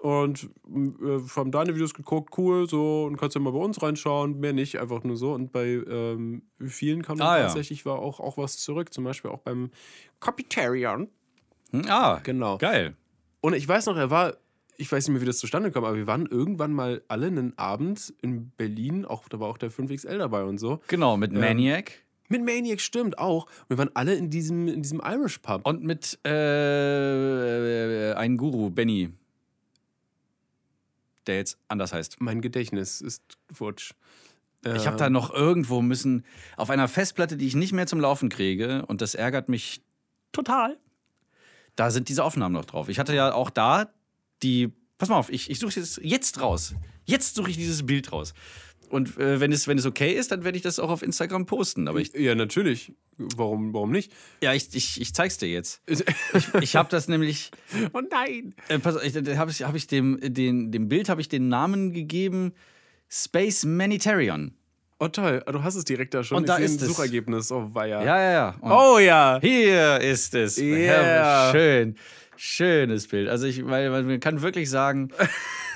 [0.00, 4.40] Und äh, haben deine Videos geguckt, cool, so, und kannst ja mal bei uns reinschauen,
[4.40, 5.32] mehr nicht, einfach nur so.
[5.32, 7.42] Und bei ähm, vielen kam Ah, ja.
[7.44, 9.70] tatsächlich war auch, auch was zurück, zum Beispiel auch beim
[10.18, 11.08] Copytarian.
[11.70, 12.58] Hm, Ah, Genau.
[12.58, 12.96] geil.
[13.40, 14.34] Und ich weiß noch, er war,
[14.76, 17.56] ich weiß nicht mehr, wie das zustande kam, aber wir waren irgendwann mal alle einen
[17.58, 20.80] Abend in Berlin, auch da war auch der 5XL dabei und so.
[20.88, 22.01] Genau, mit Maniac.
[22.32, 23.44] Mit Maniac stimmt auch.
[23.44, 25.66] Und wir waren alle in diesem, in diesem Irish Pub.
[25.66, 29.10] Und mit äh, einem Guru, Benny.
[31.26, 32.22] Der jetzt anders heißt.
[32.22, 33.92] Mein Gedächtnis ist futsch.
[34.64, 36.24] Ich habe da noch irgendwo müssen,
[36.56, 39.82] auf einer Festplatte, die ich nicht mehr zum Laufen kriege, und das ärgert mich
[40.30, 40.78] total.
[41.74, 42.88] Da sind diese Aufnahmen noch drauf.
[42.88, 43.92] Ich hatte ja auch da
[44.42, 44.72] die.
[44.98, 46.76] Pass mal auf, ich, ich suche jetzt, jetzt raus.
[47.04, 48.34] Jetzt suche ich dieses Bild raus.
[48.92, 51.46] Und äh, wenn, es, wenn es okay ist, dann werde ich das auch auf Instagram
[51.46, 51.88] posten.
[51.88, 52.92] Aber ich, Ja, natürlich.
[53.16, 54.12] Warum, warum nicht?
[54.42, 55.80] ja, ich, ich, ich zeig's dir jetzt.
[55.86, 56.04] Ich,
[56.60, 57.52] ich habe das nämlich.
[57.94, 58.54] oh nein!
[58.68, 61.30] Äh, pass auf, ich, da habe ich, hab ich dem, den, dem Bild habe ich
[61.30, 62.52] den Namen gegeben
[63.08, 64.54] Space Manitarian.
[64.98, 66.36] Oh toll, du hast es direkt da schon.
[66.36, 66.94] Und da ich seh ist ein es.
[66.94, 67.50] Suchergebnis.
[67.50, 68.04] Oh weia.
[68.04, 68.54] Ja, ja, ja.
[68.60, 69.38] Und Oh ja!
[69.40, 70.58] Hier ist es.
[70.58, 71.50] Yeah.
[71.50, 71.96] Schön.
[72.36, 73.28] Schönes Bild.
[73.28, 75.10] Also ich, weil man kann wirklich sagen,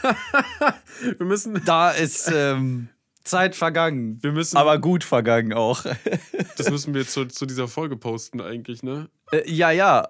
[1.19, 2.89] Wir müssen, da ist ähm,
[3.27, 4.23] Zeit vergangen.
[4.23, 5.85] wir müssen, Aber gut vergangen auch.
[6.57, 9.09] das müssen wir zu, zu dieser Folge posten eigentlich, ne?
[9.33, 10.09] Äh, ja, ja.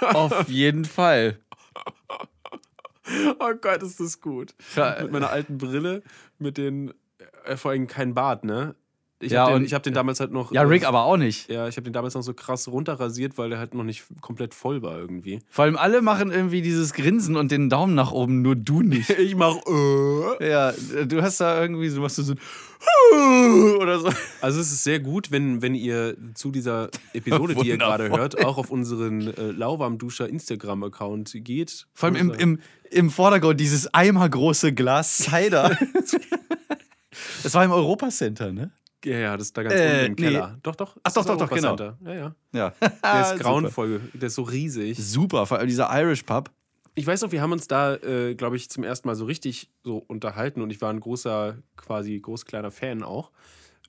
[0.00, 1.38] Auf jeden Fall.
[3.38, 4.54] Oh Gott, ist das gut.
[5.00, 6.02] Mit meiner alten Brille,
[6.38, 6.92] mit den,
[7.44, 8.74] äh, vor allem kein Bart, ne?
[9.18, 10.52] Ich Ja, habe den, und- ich hab den damals halt noch.
[10.52, 11.48] Ja, äh, Rick aber auch nicht.
[11.48, 14.52] Ja, ich habe den damals noch so krass runterrasiert, weil der halt noch nicht komplett
[14.52, 15.40] voll war irgendwie.
[15.48, 19.08] Vor allem alle machen irgendwie dieses Grinsen und den Daumen nach oben, nur du nicht.
[19.18, 20.48] Ich mach äh.
[20.50, 20.72] Ja,
[21.06, 22.38] du hast da irgendwie, so machst du so ein
[23.80, 24.10] oder so.
[24.42, 28.44] Also es ist sehr gut, wenn, wenn ihr zu dieser Episode, die ihr gerade hört,
[28.44, 31.86] auch auf unseren äh, Lauwarmduscher Instagram-Account geht.
[31.94, 32.58] Vor allem im, im,
[32.90, 35.76] im Vordergrund dieses eimergroße Glas Cider.
[37.42, 38.70] das war im Europacenter, ne?
[39.04, 40.22] Ja, ja, das ist da ganz Äh, unten im nee.
[40.32, 40.58] Keller.
[40.62, 40.96] Doch, doch.
[41.02, 41.76] Ach, doch, das doch, doch, genau.
[42.04, 42.34] Ja, ja.
[42.52, 42.70] Ja.
[43.02, 44.98] Der ist grauenvoll, der ist so riesig.
[44.98, 46.50] Super, vor allem dieser Irish Pub.
[46.94, 49.70] Ich weiß noch, wir haben uns da, äh, glaube ich, zum ersten Mal so richtig
[49.84, 53.30] so unterhalten und ich war ein großer, quasi groß kleiner Fan auch.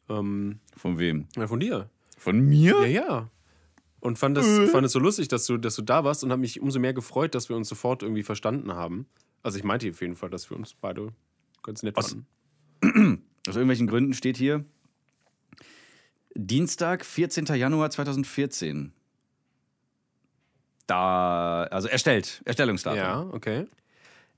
[0.09, 1.27] Ähm, Von wem?
[1.35, 1.89] ja, von dir.
[2.17, 2.75] Von mir?
[2.81, 3.29] Ja, ja.
[4.01, 4.67] Und fand es Äh.
[4.67, 7.33] fand so lustig, dass du, dass du da warst und habe mich umso mehr gefreut,
[7.33, 9.07] dass wir uns sofort irgendwie verstanden haben.
[9.41, 11.13] Also ich meinte auf jeden Fall, dass wir uns beide
[11.63, 12.15] ganz nett Aus-
[12.81, 13.23] fanden.
[13.47, 14.65] Aus irgendwelchen Gründen steht hier
[16.37, 17.45] Dienstag, 14.
[17.45, 18.93] Januar 2014.
[20.85, 22.97] Da, also erstellt, Erstellungsdatum.
[22.97, 23.65] Ja, okay.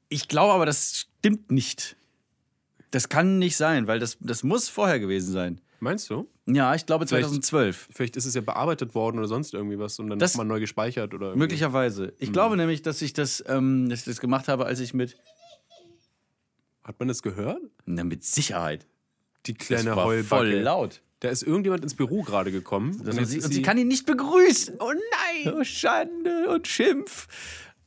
[0.08, 1.96] Ich glaube aber, das stimmt nicht.
[2.92, 5.62] Das kann nicht sein, weil das, das muss vorher gewesen sein.
[5.80, 6.28] Meinst du?
[6.48, 7.90] Ja, ich glaube Vielleicht- 2012.
[7.92, 10.60] Vielleicht ist es ja bearbeitet worden oder sonst irgendwie was und dann Das- nochmal neu
[10.60, 11.40] gespeichert oder irgendwie.
[11.44, 12.14] Möglicherweise.
[12.18, 15.16] Ich glaube nämlich, dass ich das, ähm, dass ich das gemacht habe, als ich mit.
[16.84, 17.62] Hat man das gehört?
[17.86, 18.88] Na, mit Sicherheit.
[19.46, 20.28] Die Das kleine war Heulbacke.
[20.28, 21.02] voll laut.
[21.20, 23.02] Da ist irgendjemand ins Büro gerade gekommen.
[23.02, 24.76] Und, sie, und sie kann ihn nicht begrüßen.
[24.80, 25.54] Oh nein!
[25.54, 27.28] Oh, Schande und Schimpf.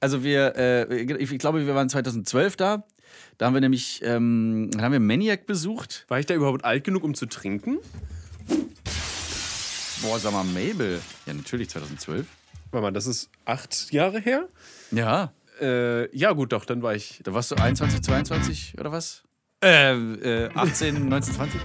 [0.01, 2.85] Also wir, äh, ich, ich glaube, wir waren 2012 da.
[3.39, 6.05] Da haben wir nämlich, ähm, dann haben wir Maniac besucht.
[6.09, 7.79] War ich da überhaupt alt genug, um zu trinken?
[10.03, 11.01] Boah, sag mal, Mabel.
[11.27, 12.27] Ja, natürlich 2012.
[12.71, 14.49] Warte mal, das ist acht Jahre her?
[14.91, 15.33] Ja.
[15.61, 17.21] Äh, ja, gut, doch, dann war ich.
[17.23, 19.23] Da warst du 21, 22 oder was?
[19.63, 21.61] Äh, äh 18, 19, 20?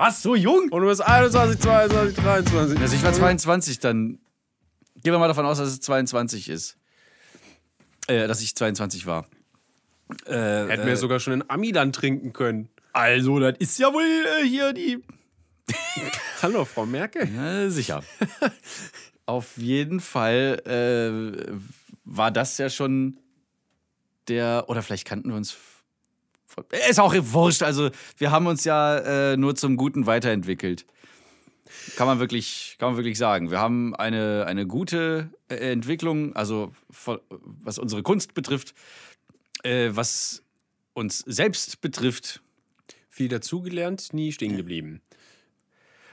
[0.00, 0.70] Was, so jung?
[0.70, 2.80] Und du bist 21, 22, 23.
[2.80, 4.18] Also ich war 22 dann.
[5.02, 6.78] Gehen wir mal davon aus, dass es 22 ist.
[8.06, 9.26] Äh, dass ich 22 war.
[10.24, 12.70] Äh, Hätten wir sogar schon in Amiland trinken können.
[12.94, 15.04] also, das ist ja wohl äh, hier die
[16.40, 17.28] Hallo, Frau Merkel.
[17.36, 18.02] Ja, sicher.
[19.26, 21.52] Auf jeden Fall äh,
[22.04, 23.20] war das ja schon
[24.28, 25.58] der, oder vielleicht kannten wir uns.
[26.88, 30.86] Ist auch wurscht, also wir haben uns ja äh, nur zum Guten weiterentwickelt.
[31.96, 33.50] Kann man wirklich, kann man wirklich sagen.
[33.50, 36.72] Wir haben eine, eine gute äh, Entwicklung, also
[37.42, 38.74] was unsere Kunst betrifft,
[39.62, 40.42] äh, was
[40.92, 42.42] uns selbst betrifft.
[43.08, 45.00] Viel dazugelernt, nie stehen geblieben.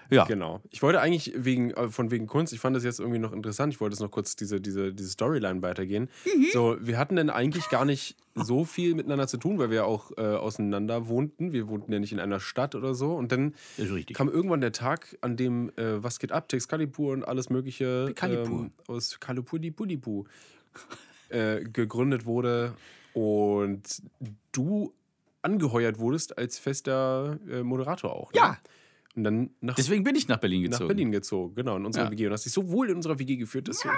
[0.10, 0.62] Ja, Genau.
[0.70, 3.74] Ich wollte eigentlich wegen, äh, von wegen Kunst, ich fand das jetzt irgendwie noch interessant,
[3.74, 6.10] ich wollte jetzt noch kurz diese, diese, diese Storyline weitergehen.
[6.54, 10.12] So, wir hatten denn eigentlich gar nicht so viel miteinander zu tun, weil wir auch
[10.18, 11.52] äh, auseinander wohnten.
[11.54, 13.16] Wir wohnten ja nicht in einer Stadt oder so.
[13.16, 13.56] Und dann
[14.14, 18.72] kam irgendwann der Tag, an dem äh, Was geht ab, Texcalibur und alles mögliche ähm,
[18.88, 20.26] aus Kalipurdipudipu
[21.30, 22.74] äh, gegründet wurde
[23.14, 23.82] und
[24.52, 24.94] du
[25.42, 28.32] angeheuert wurdest als fester äh, Moderator auch.
[28.34, 28.40] Ne?
[28.40, 28.58] Ja.
[29.18, 30.88] Und dann nach, Deswegen bin ich nach Berlin nach gezogen.
[30.90, 32.12] Berlin gezogen, genau, in unserer Ja.
[32.12, 32.28] WG.
[32.28, 33.90] Und hast dich so wohl in unserer WG geführt, dass du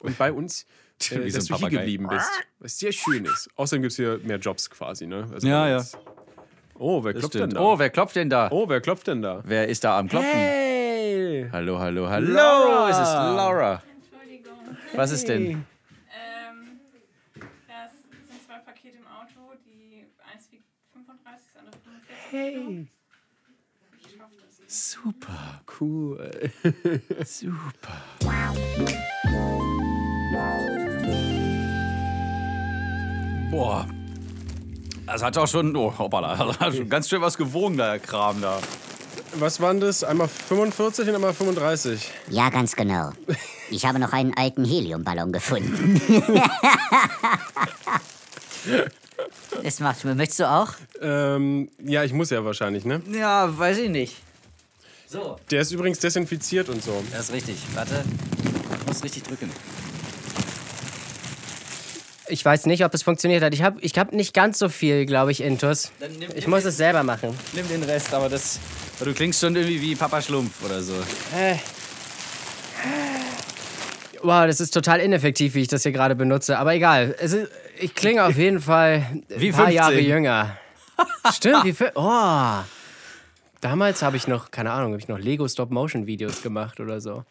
[0.00, 0.66] und bei uns,
[1.10, 2.28] äh, so dass ein du hier geblieben bist.
[2.58, 3.48] Was sehr schön ist.
[3.56, 5.26] Außerdem gibt es hier mehr Jobs quasi, ne?
[5.32, 5.84] Also Ja, ja.
[6.78, 7.60] Oh, wer Das klopft denn da?
[7.60, 8.50] Oh, wer klopft denn da?
[8.52, 9.42] oh, wer klopft denn da?
[9.46, 10.30] Wer ist da am Klopfen?
[10.30, 11.48] Hey!
[11.52, 12.30] Hallo, hallo, hallo.
[12.30, 12.90] Laura!
[12.90, 13.82] Es ist Laura.
[13.96, 14.76] Entschuldigung.
[14.94, 15.46] Was ist denn?
[15.46, 16.80] Ähm,
[17.34, 22.86] sind zwei Pakete im Auto, die eins wiegt 35, das andere 45 hey.
[24.72, 26.30] Super, Cool.
[27.24, 28.04] super.
[33.50, 33.84] Boah.
[35.06, 38.40] Das hat auch schon, oh, hoppala, das hat schon ganz schön was gewogen, der Kram
[38.40, 38.60] da.
[39.34, 40.04] Was waren das?
[40.04, 42.08] Einmal 45 und einmal 35.
[42.28, 43.10] Ja, ganz genau.
[43.70, 46.00] Ich habe noch einen alten Heliumballon gefunden.
[49.62, 50.14] Das macht mir.
[50.14, 50.68] Möchtest du auch?
[51.00, 53.02] Ähm, ja, ich muss ja wahrscheinlich, ne?
[53.10, 54.16] Ja, weiß ich nicht.
[55.12, 57.02] So, Der ist übrigens desinfiziert und so.
[57.10, 57.56] das ist richtig.
[57.74, 58.04] Warte.
[58.80, 59.50] Ich muss richtig drücken.
[62.28, 63.52] Ich weiß nicht, ob es funktioniert hat.
[63.52, 65.90] Ich habe ich hab nicht ganz so viel, glaube ich, Intus.
[65.98, 67.36] Dann nimm, Ich muss es selber machen.
[67.54, 68.60] nimm den Rest, aber das.
[69.00, 70.94] Du klingst schon irgendwie wie Papa Schlumpf oder so.
[74.22, 76.56] Wow, das ist total ineffektiv, wie ich das hier gerade benutze.
[76.56, 77.16] Aber egal.
[77.18, 79.74] Es ist, ich klinge auf jeden Fall ein Wie paar 15.
[79.76, 80.56] Jahre jünger.
[81.34, 81.90] Stimmt, wie viel.
[81.96, 82.58] Oh.
[83.60, 87.24] Damals habe ich noch, keine Ahnung, habe ich noch Lego Stop-Motion-Videos gemacht oder so.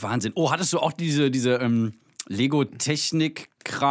[0.00, 0.32] Wahnsinn.
[0.34, 1.94] Oh, hattest du auch diese, diese ähm,
[2.28, 3.48] Lego Technik.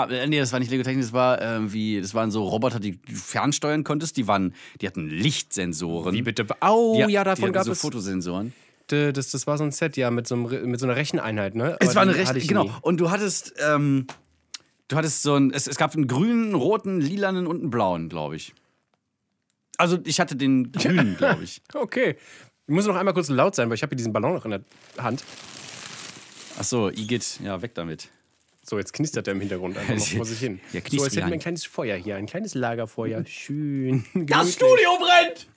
[0.09, 2.97] Äh, nee, das war nicht Lego Technik, das war irgendwie, das waren so Roboter, die
[2.97, 4.17] du fernsteuern konntest.
[4.17, 6.13] Die waren, die hatten Lichtsensoren.
[6.15, 6.45] Wie bitte?
[6.59, 7.81] Au, Die- ja, die davon hatten gab so es.
[7.81, 8.53] Fotosensoren.
[8.87, 11.75] Das, das war so ein Set, ja, mit so, einem, mit so einer Recheneinheit, ne?
[11.79, 12.65] Es Aber war eine die ich genau.
[12.65, 12.71] nie.
[12.81, 14.05] Und du hattest, ähm,
[14.89, 18.35] du hattest so ein, es, es gab einen grünen, roten, lilanen und einen blauen, glaube
[18.35, 18.53] ich.
[19.77, 21.61] Also ich hatte den grünen, glaube ich.
[21.73, 22.15] Okay.
[22.67, 24.51] Ich muss noch einmal kurz laut sein, weil ich habe hier diesen Ballon noch in
[24.51, 24.61] der
[24.97, 25.23] Hand.
[26.57, 28.09] Ach so, Igitt, ja, weg damit.
[28.67, 30.59] So, jetzt knistert er im Hintergrund einfach noch vor sich hin.
[30.71, 33.23] Ja, so, als knistert hätten wir ein kleines Feuer hier, ein kleines Lagerfeuer.
[33.27, 34.03] Schön.
[34.13, 35.47] Das Studio brennt!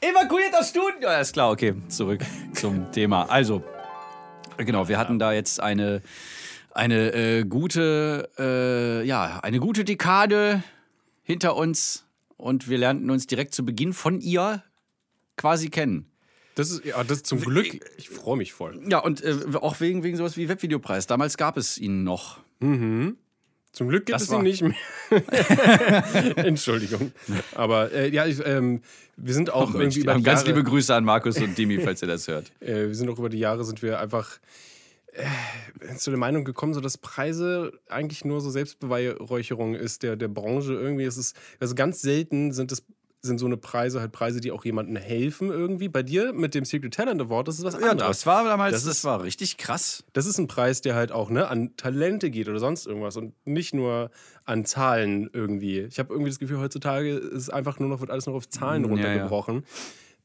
[0.00, 1.02] Evakuiert das Studio!
[1.02, 2.22] Ja, ist klar, okay, zurück
[2.54, 3.24] zum Thema.
[3.24, 3.62] Also,
[4.56, 6.00] genau, wir hatten da jetzt eine,
[6.70, 10.62] eine äh, gute, äh, ja, eine gute Dekade
[11.32, 12.04] hinter uns
[12.36, 14.62] und wir lernten uns direkt zu Beginn von ihr
[15.36, 16.06] quasi kennen.
[16.54, 17.80] Das ist, ja, das zum Glück.
[17.96, 18.78] Ich freue mich voll.
[18.86, 21.06] Ja, und äh, auch wegen, wegen sowas wie Webvideopreis.
[21.06, 22.40] Damals gab es ihn noch.
[22.60, 23.16] Zum
[23.88, 24.74] Glück gibt Das es war- ihn nicht mehr.
[26.36, 27.12] Entschuldigung.
[27.54, 28.82] Aber äh, ja, ich, ähm,
[29.16, 32.02] wir sind auch irgendwie über die Ganz Jahre, liebe Grüße an Markus und Dimi, falls
[32.02, 32.52] ihr das hört.
[32.60, 34.38] äh, wir sind auch über die Jahre sind wir einfach
[35.12, 40.28] äh, zu der Meinung gekommen, so dass Preise eigentlich nur so Selbstbeweihräucherung ist der, der
[40.28, 41.04] Branche irgendwie.
[41.04, 42.82] Es ist also ganz selten sind es
[43.24, 45.88] sind so eine Preise halt Preise, die auch jemandem helfen irgendwie.
[45.88, 48.18] Bei dir mit dem Secret Talent Award, das ist was Ja, anderes.
[48.18, 50.02] das war damals, Das das, ist- war richtig krass.
[50.12, 53.34] Das ist ein Preis, der halt auch ne, an Talente geht oder sonst irgendwas und
[53.46, 54.10] nicht nur
[54.44, 55.82] an Zahlen irgendwie.
[55.82, 58.82] Ich habe irgendwie das Gefühl, heutzutage ist einfach nur noch, wird alles noch auf Zahlen
[58.82, 59.62] Ja, runtergebrochen.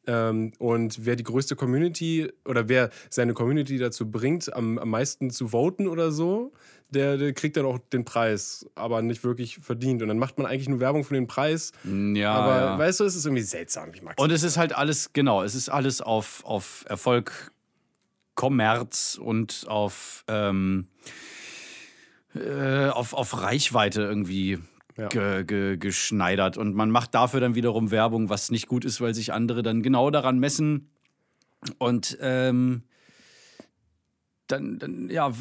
[0.07, 5.29] Ähm, und wer die größte Community oder wer seine Community dazu bringt, am, am meisten
[5.29, 6.53] zu voten oder so,
[6.89, 10.01] der, der kriegt dann auch den Preis, aber nicht wirklich verdient.
[10.01, 11.73] Und dann macht man eigentlich nur Werbung für den Preis.
[11.83, 12.79] Ja, aber ja.
[12.79, 13.91] weißt du, es ist irgendwie seltsam.
[13.93, 17.51] Ich mag's Und es ist halt alles, genau, es ist alles auf, auf Erfolg,
[18.35, 20.87] Kommerz und auf, ähm,
[22.35, 24.59] äh, auf, auf Reichweite irgendwie
[24.97, 25.07] Ja.
[25.09, 26.57] ge, ge, geschneidert.
[26.57, 29.83] Und man macht dafür dann wiederum Werbung, was nicht gut ist, weil sich andere dann
[29.83, 30.89] genau daran messen.
[31.77, 32.83] Und ähm,
[34.47, 35.31] dann, dann ja,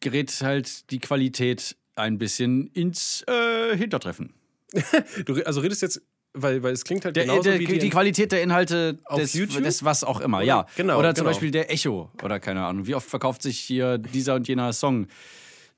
[0.00, 4.34] gerät halt die Qualität ein bisschen ins äh, Hintertreffen.
[5.24, 6.02] Du, also redest jetzt,
[6.34, 9.18] weil, weil es klingt halt Der, genauso der, wie die, die, Qualität der Inhalte Auf
[9.18, 9.62] des, YouTube?
[9.62, 10.46] des was auch immer, Oder?
[10.46, 10.66] ja.
[10.76, 11.30] Genau, oder zum genau.
[11.30, 12.86] Beispiel der Echo oder keine Ahnung.
[12.86, 15.06] Wie oft verkauft sich hier dieser und jener Song?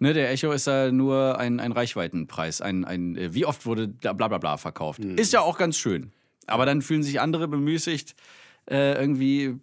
[0.02, 2.62] Ne, der Echo ist ja nur ein, ein Reichweitenpreis.
[2.62, 5.04] Ein, ein, äh, wie oft wurde da bla bla bla verkauft?
[5.04, 5.16] Hm.
[5.16, 6.10] Ist ja auch ganz schön.
[6.46, 8.16] Aber dann fühlen sich andere bemüßigt,
[8.70, 9.56] äh, irgendwie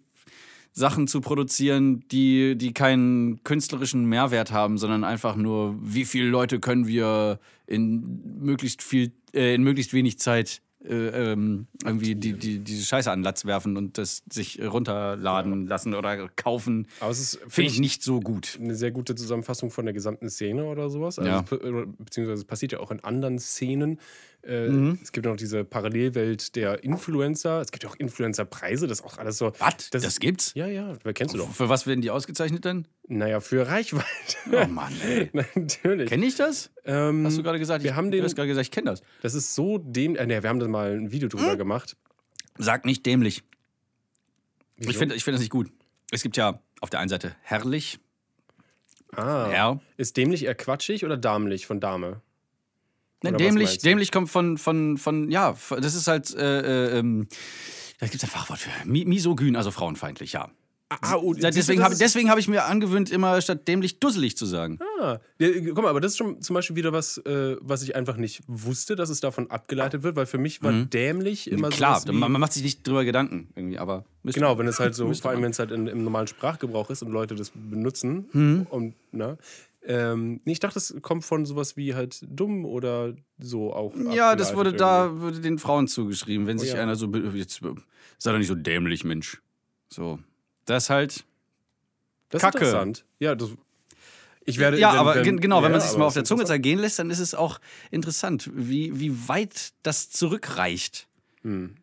[0.72, 6.60] Sachen zu produzieren, die, die keinen künstlerischen Mehrwert haben, sondern einfach nur, wie viele Leute
[6.60, 12.58] können wir in möglichst viel, äh, in möglichst wenig Zeit äh, ähm, irgendwie die, die,
[12.60, 16.86] diese Scheiße an Latz werfen und das sich runterladen lassen oder kaufen.
[17.00, 18.58] Aber es ist, Finde ich nicht so gut.
[18.62, 21.18] eine sehr gute Zusammenfassung von der gesamten Szene oder sowas.
[21.18, 21.40] Also Ja.
[21.98, 23.98] beziehungsweise es passiert ja auch in anderen Szenen.
[24.44, 24.98] Äh, Mhm.
[25.02, 27.60] Es gibt ja noch diese Parallelwelt der Influencer.
[27.60, 28.86] Es gibt ja auch Influencer-Preise.
[28.86, 29.52] Das ist auch alles so.
[29.58, 29.90] Was?
[29.90, 30.52] Das, gibt's?
[30.54, 31.50] Ja, ja, wer kennst du doch.
[31.50, 32.86] Für was werden die ausgezeichnet dann?
[33.08, 34.04] Naja, für Reichweite.
[34.52, 35.28] Oh Mann, ey.
[35.32, 36.08] Natürlich.
[36.08, 36.70] Kenne ich das?
[36.84, 37.82] Ähm, Hast du gerade gesagt?
[37.84, 39.02] wir ich, haben den- du hast gerade gesagt, ich kenne das.
[39.22, 40.14] Das ist so dem.
[40.16, 41.58] Äh, nee, wir haben da mal ein Video drüber Hm?
[41.58, 41.96] gemacht.
[42.58, 43.42] Sag nicht dämlich.
[44.76, 44.90] Wieso?
[44.90, 45.70] Ich finde ich find das nicht gut.
[46.12, 47.98] Es gibt ja auf der einen Seite herrlich,
[49.12, 49.48] Ah.
[49.48, 49.80] Herr.
[49.96, 52.20] Ist dämlich eher quatschig oder damlich von Dame?
[53.22, 56.60] Oder dämlich, dämlich kommt von, von, von, ja, das ist halt, äh,
[56.94, 57.26] äh, ähm,
[57.98, 58.70] da gibt es ein Fachwort für.
[58.84, 60.50] Mi misogyn, also frauenfeindlich, ja.
[60.90, 64.46] Ah, oh, siehst du, deswegen habe hab ich mir angewöhnt, immer statt dämlich dusselig zu
[64.46, 64.78] sagen.
[64.98, 67.94] Ah, ja, guck mal, aber das ist schon zum Beispiel wieder was, äh, was ich
[67.94, 71.72] einfach nicht wusste, dass es davon abgeleitet wird, weil für mich war dämlich immer Mhm.
[71.72, 74.06] Klar, man, man macht sich nicht drüber Gedanken irgendwie, aber.
[74.24, 77.02] Genau, wenn es halt so, vor allem wenn es halt in, im normalen Sprachgebrauch ist
[77.02, 78.30] und Leute das benutzen.
[78.32, 78.66] Mhm.
[78.70, 79.36] Und, ne,
[79.88, 83.94] ähm, nee, ich dachte, das kommt von sowas wie halt dumm oder so auch.
[84.12, 84.78] Ja, das wurde irgendwie.
[84.78, 86.80] da wurde den Frauen zugeschrieben, wenn Oh sich ja.
[86.82, 87.60] einer so jetzt
[88.18, 89.40] sei doch nicht so dämlich, Mensch.
[89.88, 90.18] So,
[90.66, 91.24] das halt.
[92.28, 92.58] Das ist Kacke.
[92.58, 93.04] interessant.
[93.18, 93.48] Ja, das,
[94.44, 94.78] ich werde.
[94.78, 96.44] ja, wenn- aber wenn- gen- genau, wenn ja, man sich mal auf der ist Zunge
[96.44, 97.58] zergehen lässt, dann ist es auch
[97.90, 101.08] interessant, wie, wie weit das zurückreicht.
[101.42, 101.76] Hm.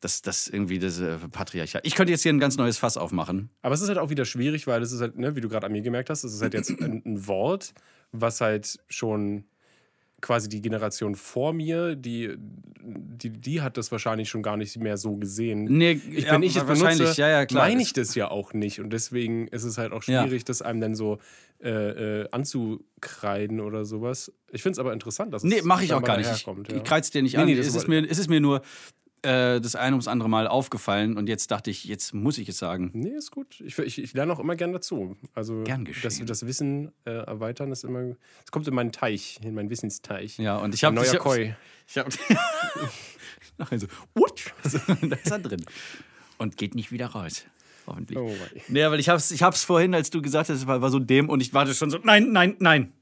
[0.00, 1.84] Das, das irgendwie das äh, Patriarchat.
[1.86, 3.50] Ich könnte jetzt hier ein ganz neues Fass aufmachen.
[3.62, 5.66] Aber es ist halt auch wieder schwierig, weil es ist halt, ne, wie du gerade
[5.66, 7.74] an mir gemerkt hast, es ist halt jetzt ein, ein Wort,
[8.12, 9.44] was halt schon
[10.20, 14.96] quasi die Generation vor mir, die, die, die hat das wahrscheinlich schon gar nicht mehr
[14.96, 15.64] so gesehen.
[15.64, 17.68] Nee, ich, ja, wenn ich es wahrscheinlich, benutze, ja, ja, klar.
[17.68, 18.80] meine ich das ja auch nicht.
[18.80, 20.22] Und deswegen ist es halt auch Ja.
[20.24, 21.18] schwierig, das einem dann so
[21.62, 24.32] äh, äh, anzukreiden oder sowas.
[24.52, 26.26] Ich finde es aber interessant, dass es Nee, mache ich auch gar nicht.
[26.30, 26.82] Ich, daherkommt, ich ja.
[26.82, 27.46] kreiz dir nicht Nee, an.
[27.46, 28.62] nee, das es, ist mir, es ist mir nur
[29.22, 32.58] äh, das eine ums andere Mal aufgefallen und jetzt dachte ich, jetzt muss ich es
[32.58, 32.90] sagen.
[32.94, 33.60] Nee, ist gut.
[33.64, 35.16] Ich, ich, ich lerne auch immer gern dazu.
[35.34, 36.02] Also Gern geschehen.
[36.02, 38.16] das, das Wissen äh, erweitern ist immer.
[38.44, 40.38] Es kommt in meinen Teich, in meinen Wissensteich.
[40.38, 41.54] Ja, und ich habe neuer ich hab, Koi.
[41.86, 42.10] Ich habe
[43.58, 45.64] nachher so, Wutsch, so, da ist er drin
[46.38, 47.44] und geht nicht wieder raus.
[47.86, 48.18] Hoffentlich.
[48.18, 48.32] Oh.
[48.68, 51.28] Nee, weil ich hab's, ich hab's vorhin, als du gesagt hast, war, war so dem
[51.28, 52.92] und ich warte schon so, nein, nein, nein.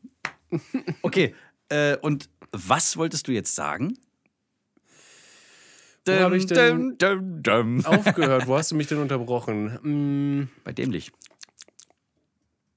[1.03, 1.35] Okay,
[1.69, 3.99] äh, und was wolltest du jetzt sagen?
[6.07, 7.85] Wo hab ich denn- dum, dum.
[7.87, 10.41] Aufgehört, wo hast du mich denn unterbrochen?
[10.43, 11.13] Mm, Bei dämlich.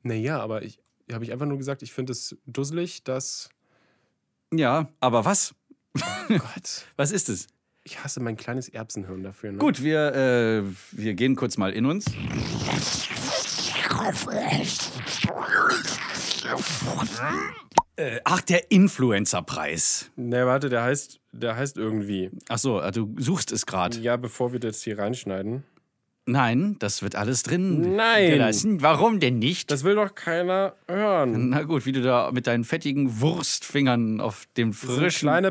[0.03, 0.79] naja, aber ich
[1.11, 3.49] habe ich einfach nur gesagt, ich finde es dusselig, dass.
[4.53, 5.53] Ja, aber was?
[6.27, 7.47] Gott, Was ist es?
[7.83, 9.51] ich hasse mein kleines Erbsenhirn dafür.
[9.51, 9.57] Ne?
[9.57, 12.05] Gut, wir, äh, wir gehen kurz mal in uns.
[17.95, 20.11] Äh, ach, der Influencer-Preis.
[20.15, 22.29] Ne, warte, der heißt, der heißt irgendwie.
[22.49, 23.97] Ach so, äh, du suchst es gerade.
[23.99, 25.63] Ja, bevor wir das hier reinschneiden.
[26.25, 28.29] Nein, das wird alles drin Nein.
[28.29, 28.81] gelassen.
[28.83, 29.71] Warum denn nicht?
[29.71, 31.49] Das will doch keiner hören.
[31.49, 34.71] Na gut, wie du da mit deinen fettigen Wurstfingern auf dem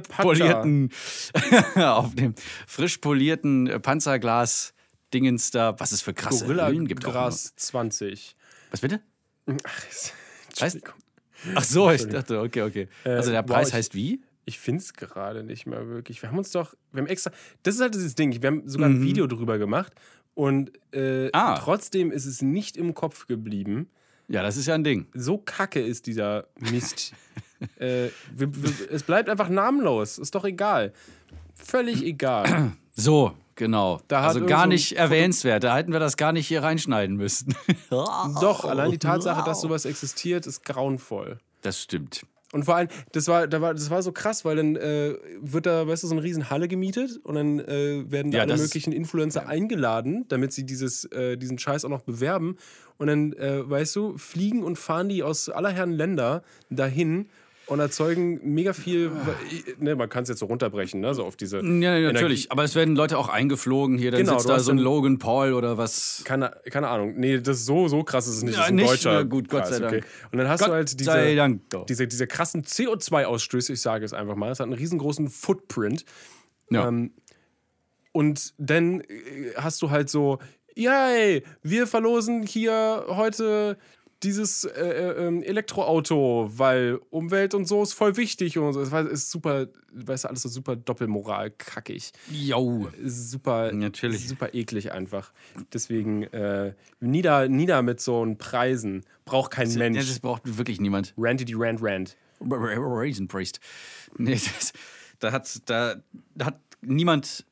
[0.00, 0.22] Patscher.
[0.22, 0.90] polierten,
[1.74, 2.34] auf dem
[2.68, 4.72] frisch polierten äh, Panzerglas
[5.12, 7.02] Dingens da, was es für krasse Hüllen gibt.
[7.02, 8.36] Gorilla-Gras 20.
[8.36, 8.70] noch.
[8.72, 9.00] Was bitte?
[9.64, 9.84] Ach,
[10.60, 10.80] Heißt-.
[11.54, 12.88] Ach so, ich dachte, okay, okay.
[13.04, 14.20] Also der wow, Preis ich- heißt wie?
[14.48, 16.22] Ich finde es gerade nicht mehr wirklich.
[16.22, 17.30] Wir haben uns doch, wir haben extra,
[17.64, 18.96] das ist halt dieses Ding, wir haben sogar Mhm.
[18.96, 19.92] ein Video drüber gemacht
[20.34, 21.58] und äh, Ah.
[21.58, 23.90] trotzdem ist es nicht im Kopf geblieben.
[24.26, 25.06] Ja, das ist ja ein Ding.
[25.14, 27.12] So kacke ist dieser Mist.
[27.78, 30.92] äh, wir, wir, es bleibt einfach namenlos, ist doch egal.
[31.54, 32.72] Völlig egal.
[33.00, 34.00] So, genau.
[34.08, 35.62] Also gar nicht erwähnenswert.
[35.62, 37.54] Da hätten wir das gar nicht hier reinschneiden müssen.
[37.90, 41.38] doch, allein die Tatsache, dass sowas existiert, ist grauenvoll.
[41.62, 42.26] Das stimmt.
[42.52, 45.66] Und vor allem, das war, da war, das war so krass, weil dann äh, wird
[45.66, 48.56] da, weißt du, so eine riesen Halle gemietet und dann äh, werden da Ja, alle
[48.56, 52.56] möglichen Influencer eingeladen, damit sie dieses, äh, diesen Scheiß auch noch bewerben.
[52.96, 57.28] Und dann, äh, weißt du, fliegen und fahren die aus aller Herren Länder dahin
[57.68, 59.10] und erzeugen mega viel.
[59.78, 61.58] Ne, man kann es jetzt so runterbrechen, ne, so auf diese.
[61.58, 61.62] Ja,
[62.00, 62.44] natürlich.
[62.44, 63.98] Energie- Aber es werden Leute auch eingeflogen.
[63.98, 66.22] Hier, dann Genau, sitzt da so ein Logan Paul oder was.
[66.24, 67.14] Keine, keine Ahnung.
[67.16, 68.54] Nee, das ist so, so krass ist es nicht.
[68.54, 68.88] Ja, das ist ein nicht?
[68.90, 69.24] deutscher.
[69.24, 70.06] Gut, Gott sei Preis, Dank.
[70.32, 71.58] Und dann hast Gott du halt diese, sei
[71.88, 74.50] diese, diese krassen CO2-Ausstöße, ich sage es einfach mal.
[74.50, 76.04] Es hat einen riesengroßen Footprint.
[76.70, 76.88] Ja.
[76.88, 77.12] Ähm,
[78.12, 80.38] und dann äh, hast du halt so,
[80.74, 83.76] yay, wir verlosen hier heute
[84.22, 88.80] dieses äh, äh, ähm, Elektroauto, weil Umwelt und so ist voll wichtig und so.
[88.80, 92.12] Es ist super, weißt du, alles so super Doppelmoral, kackig.
[92.30, 92.88] Jo.
[93.04, 94.26] Super, Natürlich.
[94.28, 95.32] super eklig einfach.
[95.72, 99.04] Deswegen äh, nieder, nieder mit so einen Preisen.
[99.24, 100.08] Braucht kein Ja, Mensch.
[100.08, 101.14] das braucht wirklich niemand.
[101.16, 102.16] Randy die Rand Rand.
[102.40, 103.60] Raisin Priest.
[104.16, 104.72] Nee, das,
[105.18, 105.96] da, hat, da,
[106.34, 107.44] da hat niemand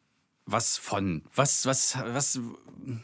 [0.47, 1.23] was von.
[1.35, 2.41] Was, was, was.